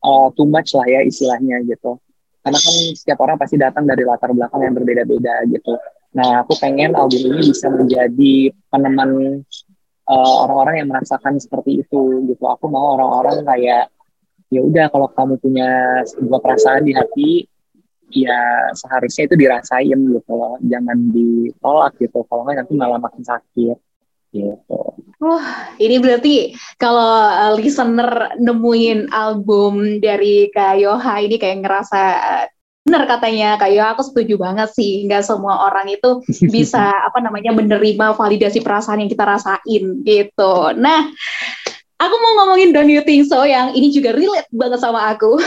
uh, 0.04 0.28
too 0.36 0.48
much 0.48 0.72
lah 0.76 0.88
ya 0.88 1.04
istilahnya 1.04 1.64
gitu. 1.68 2.00
Karena 2.44 2.60
kan 2.60 2.76
setiap 2.96 3.20
orang 3.24 3.40
pasti 3.40 3.56
datang 3.56 3.88
dari 3.88 4.04
latar 4.04 4.36
belakang 4.36 4.68
yang 4.68 4.76
berbeda-beda 4.76 5.48
gitu. 5.48 5.80
Nah, 6.14 6.44
aku 6.44 6.60
pengen 6.60 6.94
album 6.94 7.24
ini 7.24 7.50
bisa 7.50 7.72
menjadi 7.72 8.52
peneman 8.68 9.42
uh, 10.06 10.36
orang-orang 10.46 10.84
yang 10.84 10.90
merasakan 10.92 11.40
seperti 11.40 11.82
itu 11.82 12.28
gitu. 12.28 12.44
Aku 12.46 12.68
mau 12.68 13.00
orang-orang 13.00 13.48
kayak 13.48 13.90
ya 14.54 14.62
udah 14.62 14.86
kalau 14.94 15.08
kamu 15.10 15.42
punya 15.42 16.04
sebuah 16.06 16.40
perasaan 16.44 16.86
di 16.86 16.94
hati 16.94 17.32
ya 18.12 18.72
seharusnya 18.76 19.30
itu 19.30 19.36
dirasain 19.38 20.00
gitu 20.00 20.32
loh. 20.34 20.60
Jangan 20.66 20.98
ditolak 21.14 21.94
gitu. 22.02 22.26
Kalau 22.28 22.42
nggak 22.44 22.66
nanti 22.66 22.74
malah 22.76 23.00
makin 23.00 23.24
sakit 23.24 23.78
gitu. 24.34 24.82
Wah, 25.22 25.78
ini 25.78 26.02
berarti 26.02 26.58
kalau 26.82 27.30
uh, 27.30 27.54
listener 27.56 28.34
nemuin 28.42 29.14
album 29.14 30.02
dari 30.02 30.50
Kak 30.50 30.82
Yoha 30.82 31.22
ini 31.22 31.38
kayak 31.38 31.64
ngerasa 31.64 32.02
benar 32.84 33.08
katanya 33.08 33.56
kayak 33.56 33.96
aku 33.96 34.04
setuju 34.04 34.36
banget 34.36 34.68
sih 34.76 35.08
nggak 35.08 35.24
semua 35.24 35.72
orang 35.72 35.88
itu 35.88 36.20
bisa 36.52 36.92
apa 37.08 37.24
namanya 37.24 37.56
menerima 37.56 38.12
validasi 38.12 38.60
perasaan 38.60 39.00
yang 39.00 39.08
kita 39.08 39.24
rasain 39.24 40.04
gitu 40.04 40.76
nah 40.76 41.08
aku 42.04 42.16
mau 42.20 42.32
ngomongin 42.44 42.76
Don't 42.76 42.92
You 42.92 43.04
Think 43.08 43.28
So 43.32 43.48
yang 43.48 43.72
ini 43.72 43.90
juga 43.90 44.12
relate 44.12 44.50
banget 44.52 44.80
sama 44.84 45.16
aku 45.16 45.40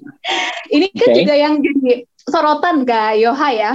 ini 0.74 0.86
kan 0.94 1.08
okay. 1.12 1.18
juga 1.22 1.34
yang 1.38 1.62
jadi 1.62 2.06
sorotan 2.26 2.86
kak 2.86 3.18
Yoha 3.18 3.48
ya 3.54 3.72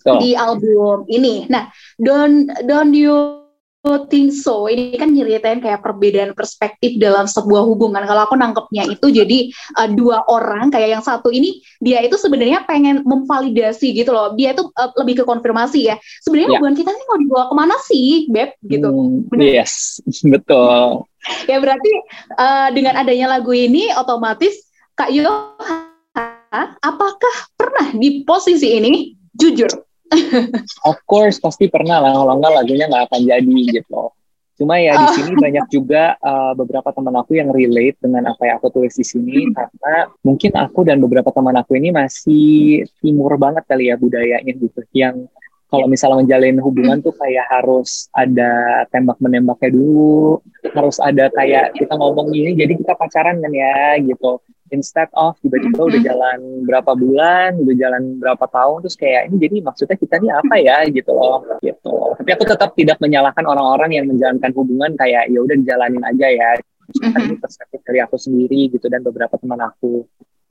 so. 0.00 0.20
di 0.20 0.36
album 0.36 1.08
ini 1.08 1.48
nah 1.48 1.72
Don't 1.96 2.52
Don't 2.64 2.92
You 2.92 3.44
think 4.08 4.32
so. 4.32 4.64
Ini 4.64 4.96
kan 4.96 5.12
nyeritain 5.12 5.60
kayak 5.60 5.84
perbedaan 5.84 6.32
perspektif 6.32 6.96
dalam 6.96 7.28
sebuah 7.28 7.68
hubungan. 7.68 8.00
Kalau 8.08 8.24
aku 8.24 8.34
nangkepnya 8.34 8.88
itu 8.88 9.12
jadi 9.12 9.52
uh, 9.76 9.88
dua 9.92 10.24
orang 10.24 10.72
kayak 10.72 10.98
yang 10.98 11.04
satu 11.04 11.28
ini 11.28 11.60
dia 11.84 12.00
itu 12.00 12.16
sebenarnya 12.16 12.64
pengen 12.64 13.04
memvalidasi 13.04 13.92
gitu 13.92 14.16
loh. 14.16 14.32
Dia 14.32 14.56
itu 14.56 14.72
uh, 14.72 14.90
lebih 14.96 15.22
ke 15.22 15.24
konfirmasi 15.28 15.92
ya. 15.92 16.00
Sebenarnya 16.24 16.48
yeah. 16.48 16.56
hubungan 16.56 16.76
kita 16.80 16.90
ini 16.96 17.04
mau 17.04 17.18
dibawa 17.20 17.44
ke 17.52 17.54
mana 17.54 17.76
sih, 17.84 18.08
beb? 18.32 18.56
Gitu. 18.64 18.88
Hmm, 18.88 19.40
yes, 19.44 20.00
betul. 20.32 21.04
Ya 21.50 21.56
berarti 21.60 21.92
uh, 22.36 22.68
dengan 22.72 22.98
adanya 23.00 23.38
lagu 23.38 23.52
ini 23.52 23.90
otomatis 23.94 24.64
Kak 24.94 25.10
Yo, 25.10 25.26
apakah 26.78 27.36
pernah 27.58 27.90
di 27.98 28.22
posisi 28.22 28.78
ini? 28.78 29.10
Jujur, 29.34 29.66
of 30.90 30.98
course 31.10 31.42
pasti 31.42 31.66
pernah 31.66 31.98
lah. 31.98 32.14
Kalau 32.14 32.38
enggak 32.38 32.54
lagunya 32.54 32.86
nggak 32.86 33.10
akan 33.10 33.20
jadi 33.26 33.58
gitu. 33.74 34.14
Cuma 34.54 34.78
ya 34.78 34.94
di 34.94 35.08
sini 35.18 35.34
banyak 35.34 35.66
juga 35.66 36.14
uh, 36.22 36.54
beberapa 36.54 36.94
teman 36.94 37.18
aku 37.18 37.34
yang 37.34 37.50
relate 37.50 37.98
dengan 37.98 38.30
apa 38.30 38.46
yang 38.46 38.62
aku 38.62 38.70
tulis 38.70 38.94
di 38.94 39.02
sini. 39.02 39.50
Hmm. 39.50 39.66
karena 39.82 40.00
mungkin 40.22 40.52
aku 40.54 40.86
dan 40.86 41.02
beberapa 41.02 41.34
teman 41.34 41.58
aku 41.58 41.74
ini 41.74 41.90
masih 41.90 42.86
timur 43.02 43.34
banget 43.34 43.66
kali 43.66 43.90
ya 43.90 43.98
budayanya 43.98 44.54
gitu. 44.54 44.78
Yang 44.94 45.26
kalau 45.74 45.86
misalnya 45.90 46.18
menjalin 46.22 46.56
hubungan 46.62 46.98
tuh 47.02 47.14
kayak 47.18 47.46
harus 47.50 48.06
ada 48.14 48.84
tembak 48.94 49.18
menembaknya 49.18 49.74
dulu 49.74 50.38
harus 50.70 50.96
ada 51.02 51.26
kayak 51.34 51.74
kita 51.74 51.94
ngomong 51.98 52.30
ini 52.30 52.54
jadi 52.54 52.72
kita 52.78 52.94
pacaran 52.94 53.42
kan 53.42 53.52
ya 53.52 53.98
gitu 53.98 54.38
instead 54.72 55.06
of 55.14 55.38
tiba-tiba 55.38 55.86
udah 55.86 56.00
jalan 56.02 56.38
berapa 56.66 56.92
bulan, 56.98 57.60
udah 57.62 57.74
jalan 57.78 58.18
berapa 58.18 58.44
tahun, 58.50 58.82
terus 58.82 58.98
kayak 58.98 59.30
ini 59.30 59.36
jadi 59.46 59.56
maksudnya 59.62 59.96
kita 60.00 60.14
ini 60.18 60.28
apa 60.34 60.54
ya 60.58 60.76
gitu 60.90 61.14
loh, 61.14 61.46
gitu. 61.62 61.94
Tapi 62.18 62.30
aku 62.34 62.44
tetap 62.48 62.70
tidak 62.74 62.98
menyalahkan 62.98 63.46
orang-orang 63.46 63.90
yang 63.94 64.06
menjalankan 64.10 64.50
hubungan 64.56 64.98
kayak 64.98 65.30
ya 65.30 65.38
udah 65.38 65.54
dijalanin 65.54 66.02
aja 66.02 66.26
ya. 66.26 66.50
Ini 66.94 67.40
perspektif 67.40 67.80
dari 67.80 68.00
aku 68.04 68.16
sendiri 68.20 68.68
gitu 68.68 68.90
dan 68.92 69.00
beberapa 69.00 69.38
teman 69.40 69.62
aku. 69.62 70.04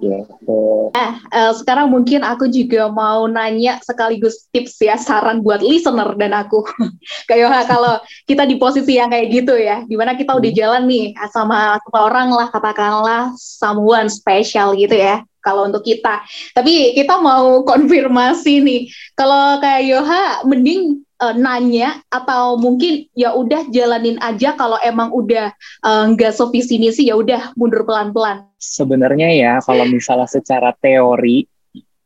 Gitu. 0.04 0.62
Eh, 0.92 1.12
uh, 1.32 1.52
sekarang 1.56 1.88
mungkin 1.88 2.22
aku 2.28 2.52
juga 2.52 2.92
mau 2.92 3.24
nanya 3.32 3.80
sekaligus 3.80 4.52
tips 4.52 4.76
ya, 4.84 5.00
saran 5.00 5.40
buat 5.40 5.64
listener 5.64 6.12
dan 6.20 6.36
aku. 6.36 6.68
kayak 7.30 7.72
kalau 7.72 8.04
kita 8.28 8.44
di 8.44 8.60
posisi 8.60 9.00
yang 9.00 9.10
kayak 9.10 9.28
gitu 9.32 9.56
ya, 9.56 9.88
di 9.88 9.96
mana 9.96 10.20
kita 10.20 10.36
udah 10.36 10.52
hmm. 10.52 10.60
jalan 10.60 10.84
nih 10.86 11.06
sama 11.32 11.80
orang 11.96 12.30
lah, 12.36 12.48
katakanlah 12.52 13.32
someone 13.40 14.12
special 14.12 14.76
gitu 14.76 15.00
ya, 15.00 15.24
kalau 15.40 15.72
untuk 15.72 15.88
kita. 15.88 16.24
Tapi 16.52 16.92
kita 16.98 17.24
mau 17.24 17.64
konfirmasi 17.64 18.60
nih, 18.60 18.82
kalau 19.16 19.64
kayak 19.64 19.84
Yoha, 19.88 20.24
mending 20.44 21.04
uh, 21.22 21.36
nanya 21.36 22.02
atau 22.10 22.58
mungkin 22.58 23.10
ya 23.14 23.36
udah 23.36 23.70
jalanin 23.70 24.18
aja 24.24 24.56
kalau 24.58 24.80
emang 24.82 25.14
udah 25.14 25.54
eh, 25.86 26.06
nggak 26.14 26.32
uh, 26.32 26.36
so 26.36 26.50
visi 26.50 26.80
misi 26.82 27.10
ya 27.10 27.20
udah 27.20 27.54
mundur 27.60 27.86
pelan-pelan. 27.86 28.48
Sebenarnya 28.58 29.30
ya 29.34 29.54
kalau 29.62 29.86
misalnya 29.86 30.26
secara 30.26 30.74
teori 30.80 31.46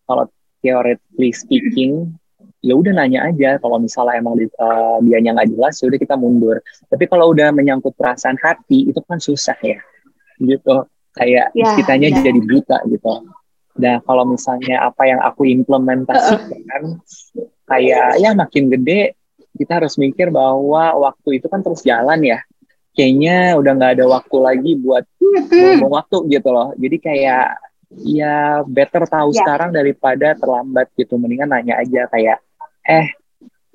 kalau 0.08 0.28
theoretically 0.60 1.32
speaking 1.32 2.12
ya 2.66 2.74
udah 2.74 2.92
nanya 2.98 3.30
aja 3.30 3.62
kalau 3.62 3.78
misalnya 3.78 4.18
emang 4.20 4.36
uh, 4.58 4.98
dianya 5.06 5.38
nggak 5.38 5.50
jelas 5.54 5.78
ya 5.80 5.86
udah 5.88 6.00
kita 6.02 6.16
mundur. 6.18 6.58
Tapi 6.90 7.06
kalau 7.08 7.32
udah 7.32 7.54
menyangkut 7.54 7.94
perasaan 7.96 8.36
hati 8.42 8.90
itu 8.90 9.00
kan 9.06 9.22
susah 9.22 9.58
ya. 9.62 9.80
Gitu. 10.42 10.76
Kayak 11.18 11.50
ya, 11.58 11.74
kitanya 11.74 12.14
ya. 12.14 12.30
jadi 12.30 12.40
buta 12.46 12.78
gitu. 12.90 13.26
Nah, 13.78 14.02
kalau 14.02 14.26
misalnya 14.26 14.90
apa 14.90 15.06
yang 15.06 15.22
aku 15.22 15.46
implementasikan, 15.46 16.98
uh. 16.98 17.48
kayak 17.70 18.18
ya 18.18 18.34
makin 18.34 18.74
gede, 18.74 19.14
kita 19.54 19.82
harus 19.82 20.02
mikir 20.02 20.34
bahwa 20.34 20.98
waktu 20.98 21.38
itu 21.38 21.46
kan 21.46 21.62
terus 21.62 21.86
jalan 21.86 22.18
ya. 22.26 22.42
Kayaknya 22.98 23.54
udah 23.62 23.72
nggak 23.78 23.94
ada 24.02 24.06
waktu 24.10 24.38
lagi 24.42 24.72
buat 24.82 25.06
ngomong 25.54 25.94
waktu 25.94 26.18
gitu 26.34 26.50
loh. 26.50 26.74
Jadi 26.74 26.98
kayak 26.98 27.62
ya 28.02 28.66
better 28.66 29.06
tahu 29.06 29.30
yeah. 29.32 29.38
sekarang 29.46 29.70
daripada 29.70 30.34
terlambat 30.34 30.90
gitu. 30.98 31.22
Mendingan 31.22 31.54
nanya 31.54 31.78
aja 31.78 32.10
kayak, 32.10 32.42
eh 32.82 33.14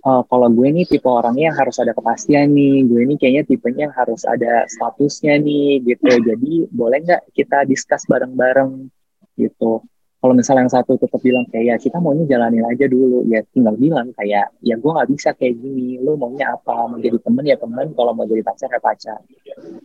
uh, 0.02 0.26
kalau 0.26 0.50
gue 0.50 0.66
nih 0.66 0.90
tipe 0.90 1.06
orangnya 1.06 1.54
yang 1.54 1.58
harus 1.62 1.78
ada 1.78 1.94
kepastian 1.94 2.50
nih, 2.50 2.82
gue 2.82 3.00
ini 3.06 3.14
kayaknya 3.14 3.46
tipenya 3.46 3.86
yang 3.86 3.94
harus 3.94 4.26
ada 4.26 4.66
statusnya 4.66 5.38
nih 5.38 5.86
gitu. 5.86 6.10
Jadi 6.18 6.66
boleh 6.74 6.98
nggak 7.06 7.30
kita 7.30 7.62
discuss 7.70 8.02
bareng-bareng 8.10 8.90
gitu 9.38 9.86
kalau 10.22 10.38
misalnya 10.38 10.62
yang 10.62 10.70
satu 10.70 10.94
tetap 10.94 11.18
bilang 11.18 11.42
kayak 11.50 11.66
ya 11.66 11.76
kita 11.82 11.98
maunya 11.98 12.22
jalanin 12.30 12.62
aja 12.62 12.86
dulu. 12.86 13.26
Ya 13.26 13.42
tinggal 13.50 13.74
bilang 13.74 14.14
kayak 14.14 14.54
ya 14.62 14.78
gue 14.78 14.90
nggak 14.94 15.10
bisa 15.10 15.34
kayak 15.34 15.58
gini. 15.58 15.98
Lo 15.98 16.14
maunya 16.14 16.54
apa? 16.54 16.86
Mau 16.86 17.02
jadi 17.02 17.18
temen 17.18 17.42
ya 17.42 17.58
temen. 17.58 17.90
Kalau 17.98 18.14
mau 18.14 18.22
jadi 18.22 18.46
pacar 18.46 18.70
ya 18.70 18.78
pacar. 18.78 19.18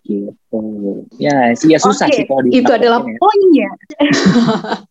Gitu. 0.06 0.62
Ya 1.18 1.58
sih 1.58 1.74
ya 1.74 1.82
susah 1.82 2.06
okay. 2.06 2.22
sih 2.22 2.26
kalau 2.30 2.46
itu 2.46 2.70
adalah 2.70 3.02
ya. 3.02 3.18
poinnya 3.18 3.70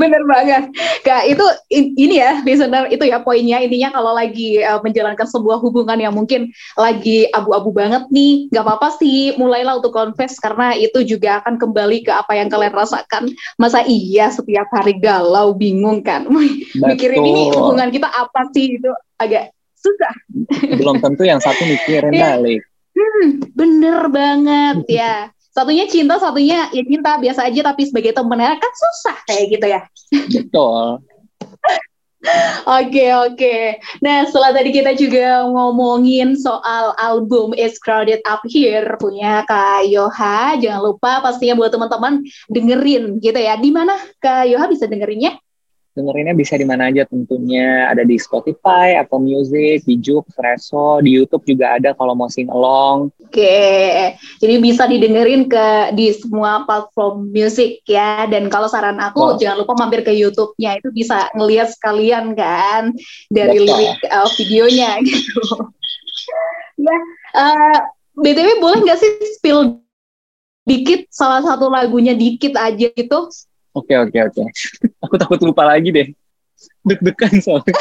bener 0.00 0.22
banget 0.24 0.72
kak 1.02 1.28
itu 1.28 1.44
ini 1.70 2.20
ya 2.22 2.40
listener 2.46 2.88
itu 2.88 3.04
ya 3.04 3.20
poinnya 3.20 3.60
intinya 3.60 3.92
kalau 3.92 4.12
lagi 4.14 4.62
uh, 4.62 4.80
menjalankan 4.80 5.26
sebuah 5.26 5.58
hubungan 5.60 5.98
yang 5.98 6.14
mungkin 6.14 6.50
lagi 6.78 7.28
abu-abu 7.34 7.74
banget 7.74 8.06
nih 8.08 8.48
nggak 8.48 8.64
apa-apa 8.64 8.88
sih 9.00 9.36
mulailah 9.36 9.78
untuk 9.78 9.92
confess 9.92 10.38
karena 10.38 10.74
itu 10.78 11.02
juga 11.04 11.42
akan 11.42 11.58
kembali 11.60 12.06
ke 12.06 12.12
apa 12.14 12.32
yang 12.38 12.48
kalian 12.48 12.74
rasakan 12.74 13.24
masa 13.58 13.84
iya 13.84 14.30
setiap 14.30 14.70
hari 14.70 14.98
galau, 14.98 15.52
bingung 15.56 16.00
kan. 16.00 16.26
Mikirin 16.88 17.22
ini 17.24 17.42
hubungan 17.52 17.88
kita 17.90 18.08
apa 18.08 18.48
sih 18.54 18.78
itu 18.78 18.90
agak 19.18 19.50
susah. 19.78 20.14
Belum 20.78 20.98
tentu 21.02 21.22
yang 21.26 21.42
satu 21.42 21.62
mikirin 21.66 22.12
ya. 22.14 22.28
balik. 22.38 22.62
Hmm, 22.98 23.28
bener 23.54 24.10
banget 24.10 24.78
ya. 24.90 25.30
Satunya 25.58 25.90
cinta, 25.90 26.22
satunya 26.22 26.70
ya 26.70 26.82
cinta 26.86 27.18
biasa 27.18 27.50
aja 27.50 27.74
tapi 27.74 27.82
sebagai 27.82 28.14
temennya 28.14 28.54
kan 28.62 28.72
susah 28.78 29.16
kayak 29.26 29.44
gitu 29.58 29.66
ya. 29.66 29.80
Betul. 30.30 31.02
Oke 32.66 33.14
oke. 33.14 33.78
Nah 34.02 34.26
setelah 34.26 34.50
tadi 34.50 34.74
kita 34.74 34.90
juga 34.98 35.46
ngomongin 35.46 36.34
soal 36.34 36.90
album 36.98 37.54
It's 37.54 37.78
Crowded 37.78 38.18
Up 38.26 38.42
Here 38.42 38.98
punya 38.98 39.46
Kak 39.46 39.86
Yoha, 39.86 40.58
jangan 40.58 40.82
lupa 40.82 41.22
pastinya 41.22 41.54
buat 41.54 41.70
teman-teman 41.70 42.26
dengerin 42.50 43.22
gitu 43.22 43.38
ya. 43.38 43.54
Di 43.54 43.70
mana 43.70 43.94
Kak 44.18 44.50
Yoha 44.50 44.66
bisa 44.66 44.90
dengerinnya? 44.90 45.38
Dengerinnya 45.98 46.38
bisa 46.38 46.54
di 46.54 46.62
mana 46.62 46.86
aja 46.86 47.02
tentunya. 47.10 47.90
Ada 47.90 48.06
di 48.06 48.14
Spotify, 48.14 48.94
Apple 48.94 49.18
Music, 49.18 49.82
di 49.82 49.98
Juk, 49.98 50.30
Reso, 50.38 51.02
di 51.02 51.18
YouTube 51.18 51.42
juga 51.42 51.74
ada 51.74 51.90
kalau 51.98 52.14
mau 52.14 52.30
sing 52.30 52.46
along. 52.46 53.10
Oke, 53.18 54.14
jadi 54.38 54.54
bisa 54.62 54.86
didengerin 54.86 55.50
ke 55.50 55.90
di 55.98 56.14
semua 56.14 56.62
platform 56.62 57.34
musik 57.34 57.82
ya. 57.82 58.30
Dan 58.30 58.46
kalau 58.46 58.70
saran 58.70 59.02
aku 59.02 59.34
oh. 59.34 59.36
jangan 59.42 59.66
lupa 59.66 59.74
mampir 59.74 60.06
ke 60.06 60.14
YouTube-nya 60.14 60.78
itu 60.78 60.94
bisa 60.94 61.26
ngeliat 61.34 61.74
sekalian 61.74 62.38
kan 62.38 62.94
dari 63.26 63.58
Betul. 63.58 63.74
lirik 63.74 63.98
uh, 64.06 64.30
videonya 64.38 64.90
gitu. 65.10 65.42
ya, 66.78 66.98
uh, 67.34 67.78
btw 68.22 68.62
boleh 68.62 68.86
nggak 68.86 69.00
sih 69.02 69.10
spill 69.34 69.82
dikit 70.68 71.08
salah 71.08 71.40
satu 71.40 71.72
lagunya 71.72 72.12
dikit 72.12 72.54
aja 72.54 72.92
gitu? 72.92 73.18
Oke 73.78 73.94
oke 73.94 74.18
oke. 74.18 74.42
Aku 75.06 75.14
takut 75.14 75.38
lupa 75.46 75.62
lagi 75.62 75.94
deh. 75.94 76.08
Deg-degan 76.82 77.38
soalnya. 77.38 77.74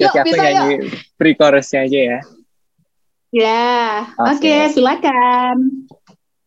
yuk, 0.00 0.12
bisa 0.24 0.40
nyanyi 0.40 0.74
yuk. 0.80 0.80
pre-chorusnya 1.20 1.84
aja 1.84 2.00
ya. 2.00 2.18
Ya, 3.28 4.08
oke 4.16 4.40
okay. 4.40 4.72
okay, 4.72 4.72
silakan. 4.72 5.84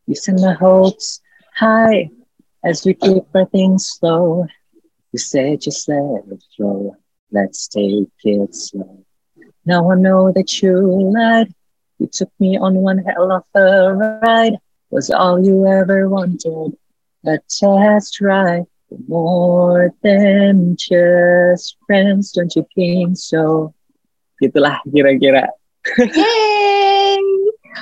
Listen 0.09 0.33
the 0.41 0.57
hopes 0.57 1.21
high 1.53 2.09
as 2.65 2.81
we 2.81 2.97
keep 2.97 3.21
our 3.37 3.45
things 3.53 3.85
slow. 3.85 4.49
You 5.13 5.21
said 5.21 5.61
just 5.61 5.85
let 5.85 6.25
it 6.25 6.41
flow. 6.57 6.97
Let's 7.29 7.69
take 7.69 8.09
it 8.25 8.55
slow. 8.57 9.05
Now 9.61 9.85
I 9.93 9.95
know 9.95 10.33
that 10.33 10.49
you 10.65 10.81
lied. 11.13 11.53
You 12.01 12.09
took 12.09 12.33
me 12.41 12.57
on 12.57 12.81
one 12.81 13.05
hell 13.05 13.29
of 13.29 13.45
a 13.53 13.93
ride. 13.93 14.57
Was 14.89 15.13
all 15.13 15.37
you 15.37 15.69
ever 15.69 16.09
wanted. 16.09 16.80
A 17.25 17.37
test 17.45 18.17
drive 18.17 18.65
more 19.07 19.93
than 20.03 20.75
just 20.75 21.77
friends, 21.85 22.33
don't 22.33 22.51
you 22.55 22.65
think 22.75 23.15
so? 23.17 23.73
Gitulah 24.41 24.81
kira-kira. 24.89 25.47
Yeay! 25.97 27.21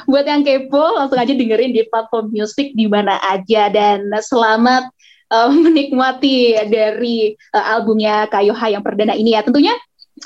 Buat 0.06 0.26
yang 0.30 0.46
kepo, 0.46 1.02
langsung 1.02 1.18
aja 1.18 1.34
dengerin 1.34 1.74
di 1.74 1.82
platform 1.90 2.30
musik 2.30 2.78
di 2.78 2.86
mana 2.86 3.18
aja 3.26 3.74
dan 3.74 4.06
selamat 4.22 4.92
uh, 5.34 5.50
menikmati 5.66 6.60
dari 6.70 7.34
uh, 7.56 7.66
albumnya 7.80 8.30
Kayoha 8.30 8.70
yang 8.70 8.84
perdana 8.86 9.18
ini 9.18 9.34
ya. 9.34 9.42
Tentunya 9.42 9.74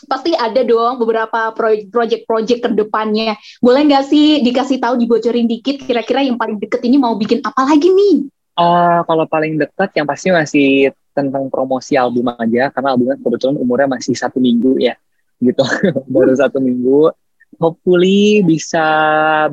pasti 0.10 0.34
ada 0.34 0.65
dong 0.65 0.97
beberapa 0.99 1.54
project-project 1.54 2.60
ke 2.65 2.69
depannya. 2.73 3.38
Boleh 3.62 3.86
nggak 3.88 4.10
sih 4.10 4.41
dikasih 4.41 4.82
tahu 4.82 4.97
dibocorin 4.99 5.45
dikit 5.47 5.86
kira-kira 5.86 6.26
yang 6.26 6.36
paling 6.36 6.58
deket 6.58 6.82
ini 6.84 6.97
mau 6.97 7.15
bikin 7.15 7.39
apa 7.45 7.62
lagi 7.69 7.88
nih? 7.93 8.32
Uh, 8.53 9.01
kalau 9.09 9.25
paling 9.25 9.57
dekat 9.57 9.89
yang 9.97 10.05
pasti 10.05 10.29
masih 10.29 10.93
tentang 11.13 11.49
promosi 11.49 11.97
album 11.97 12.29
aja 12.33 12.69
karena 12.73 12.93
albumnya 12.93 13.17
kebetulan 13.17 13.57
umurnya 13.57 13.87
masih 13.97 14.13
satu 14.17 14.37
minggu 14.41 14.77
ya 14.81 14.97
gitu. 15.41 15.63
Baru 16.13 16.33
satu 16.33 16.61
minggu. 16.61 17.13
Hopefully 17.61 18.41
bisa 18.41 18.81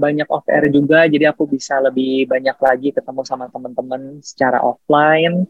banyak 0.01 0.25
off 0.33 0.49
air 0.49 0.73
juga 0.73 1.05
jadi 1.05 1.37
aku 1.37 1.45
bisa 1.45 1.77
lebih 1.85 2.25
banyak 2.33 2.57
lagi 2.57 2.89
ketemu 2.97 3.21
sama 3.29 3.53
teman-teman 3.53 4.25
secara 4.25 4.61
offline. 4.65 5.45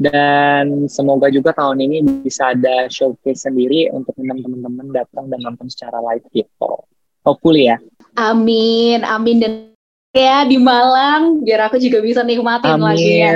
Dan 0.00 0.88
semoga 0.88 1.28
juga 1.28 1.52
tahun 1.52 1.76
ini 1.84 2.24
bisa 2.24 2.56
ada 2.56 2.88
showcase 2.88 3.44
sendiri 3.44 3.92
untuk 3.92 4.16
teman-teman 4.16 4.96
datang 4.96 5.28
dan 5.28 5.44
nonton 5.44 5.68
secara 5.68 6.00
live 6.00 6.24
gitu. 6.32 6.88
Hopefully 7.20 7.68
ya. 7.68 7.76
Amin 8.16 9.04
amin. 9.04 9.36
Dan 9.44 9.69
ya 10.10 10.42
di 10.46 10.58
Malang 10.58 11.42
biar 11.42 11.70
aku 11.70 11.78
juga 11.78 12.02
bisa 12.02 12.26
nikmatin 12.26 12.78
Amin. 12.78 12.84
lagunya. 12.84 13.30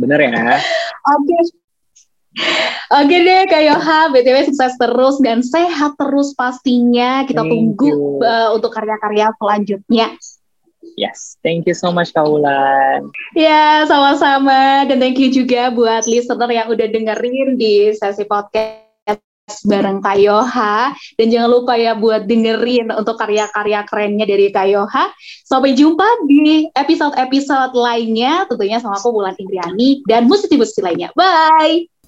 Bener 0.00 0.18
ya. 0.18 0.58
Oke. 1.04 1.38
Oke 2.90 3.16
deh 3.26 3.42
Kak 3.50 3.62
Yoha, 3.62 4.00
BTW 4.14 4.50
sukses 4.50 4.74
terus 4.78 5.18
dan 5.22 5.42
sehat 5.42 5.98
terus 5.98 6.34
pastinya. 6.34 7.26
Kita 7.26 7.42
thank 7.42 7.50
tunggu 7.50 8.22
uh, 8.22 8.54
untuk 8.54 8.70
karya-karya 8.74 9.34
selanjutnya. 9.38 10.14
Yes, 10.98 11.38
thank 11.44 11.68
you 11.68 11.76
so 11.76 11.92
much 11.94 12.10
Kak 12.10 12.26
Ulan. 12.26 13.10
Ya, 13.38 13.84
sama-sama. 13.86 14.88
Dan 14.90 14.98
thank 14.98 15.22
you 15.22 15.30
juga 15.30 15.70
buat 15.70 16.06
listener 16.08 16.50
yang 16.50 16.66
udah 16.72 16.86
dengerin 16.90 17.60
di 17.60 17.94
sesi 17.94 18.26
podcast 18.26 18.89
bareng 19.66 20.00
Kayoha 20.00 20.94
dan 21.18 21.26
jangan 21.28 21.50
lupa 21.50 21.74
ya 21.76 21.98
buat 21.98 22.24
dengerin 22.24 22.94
untuk 22.94 23.18
karya-karya 23.18 23.84
kerennya 23.84 24.26
dari 24.26 24.48
Kayoha. 24.54 25.12
Sampai 25.44 25.74
jumpa 25.76 26.26
di 26.30 26.70
episode-episode 26.72 27.74
lainnya 27.74 28.46
tentunya 28.46 28.78
sama 28.78 28.96
aku 28.96 29.12
Bulan 29.12 29.34
Indriani 29.36 30.06
dan 30.06 30.30
musisi-musisi 30.30 30.80
lainnya. 30.80 31.10
Bye. 31.18 31.99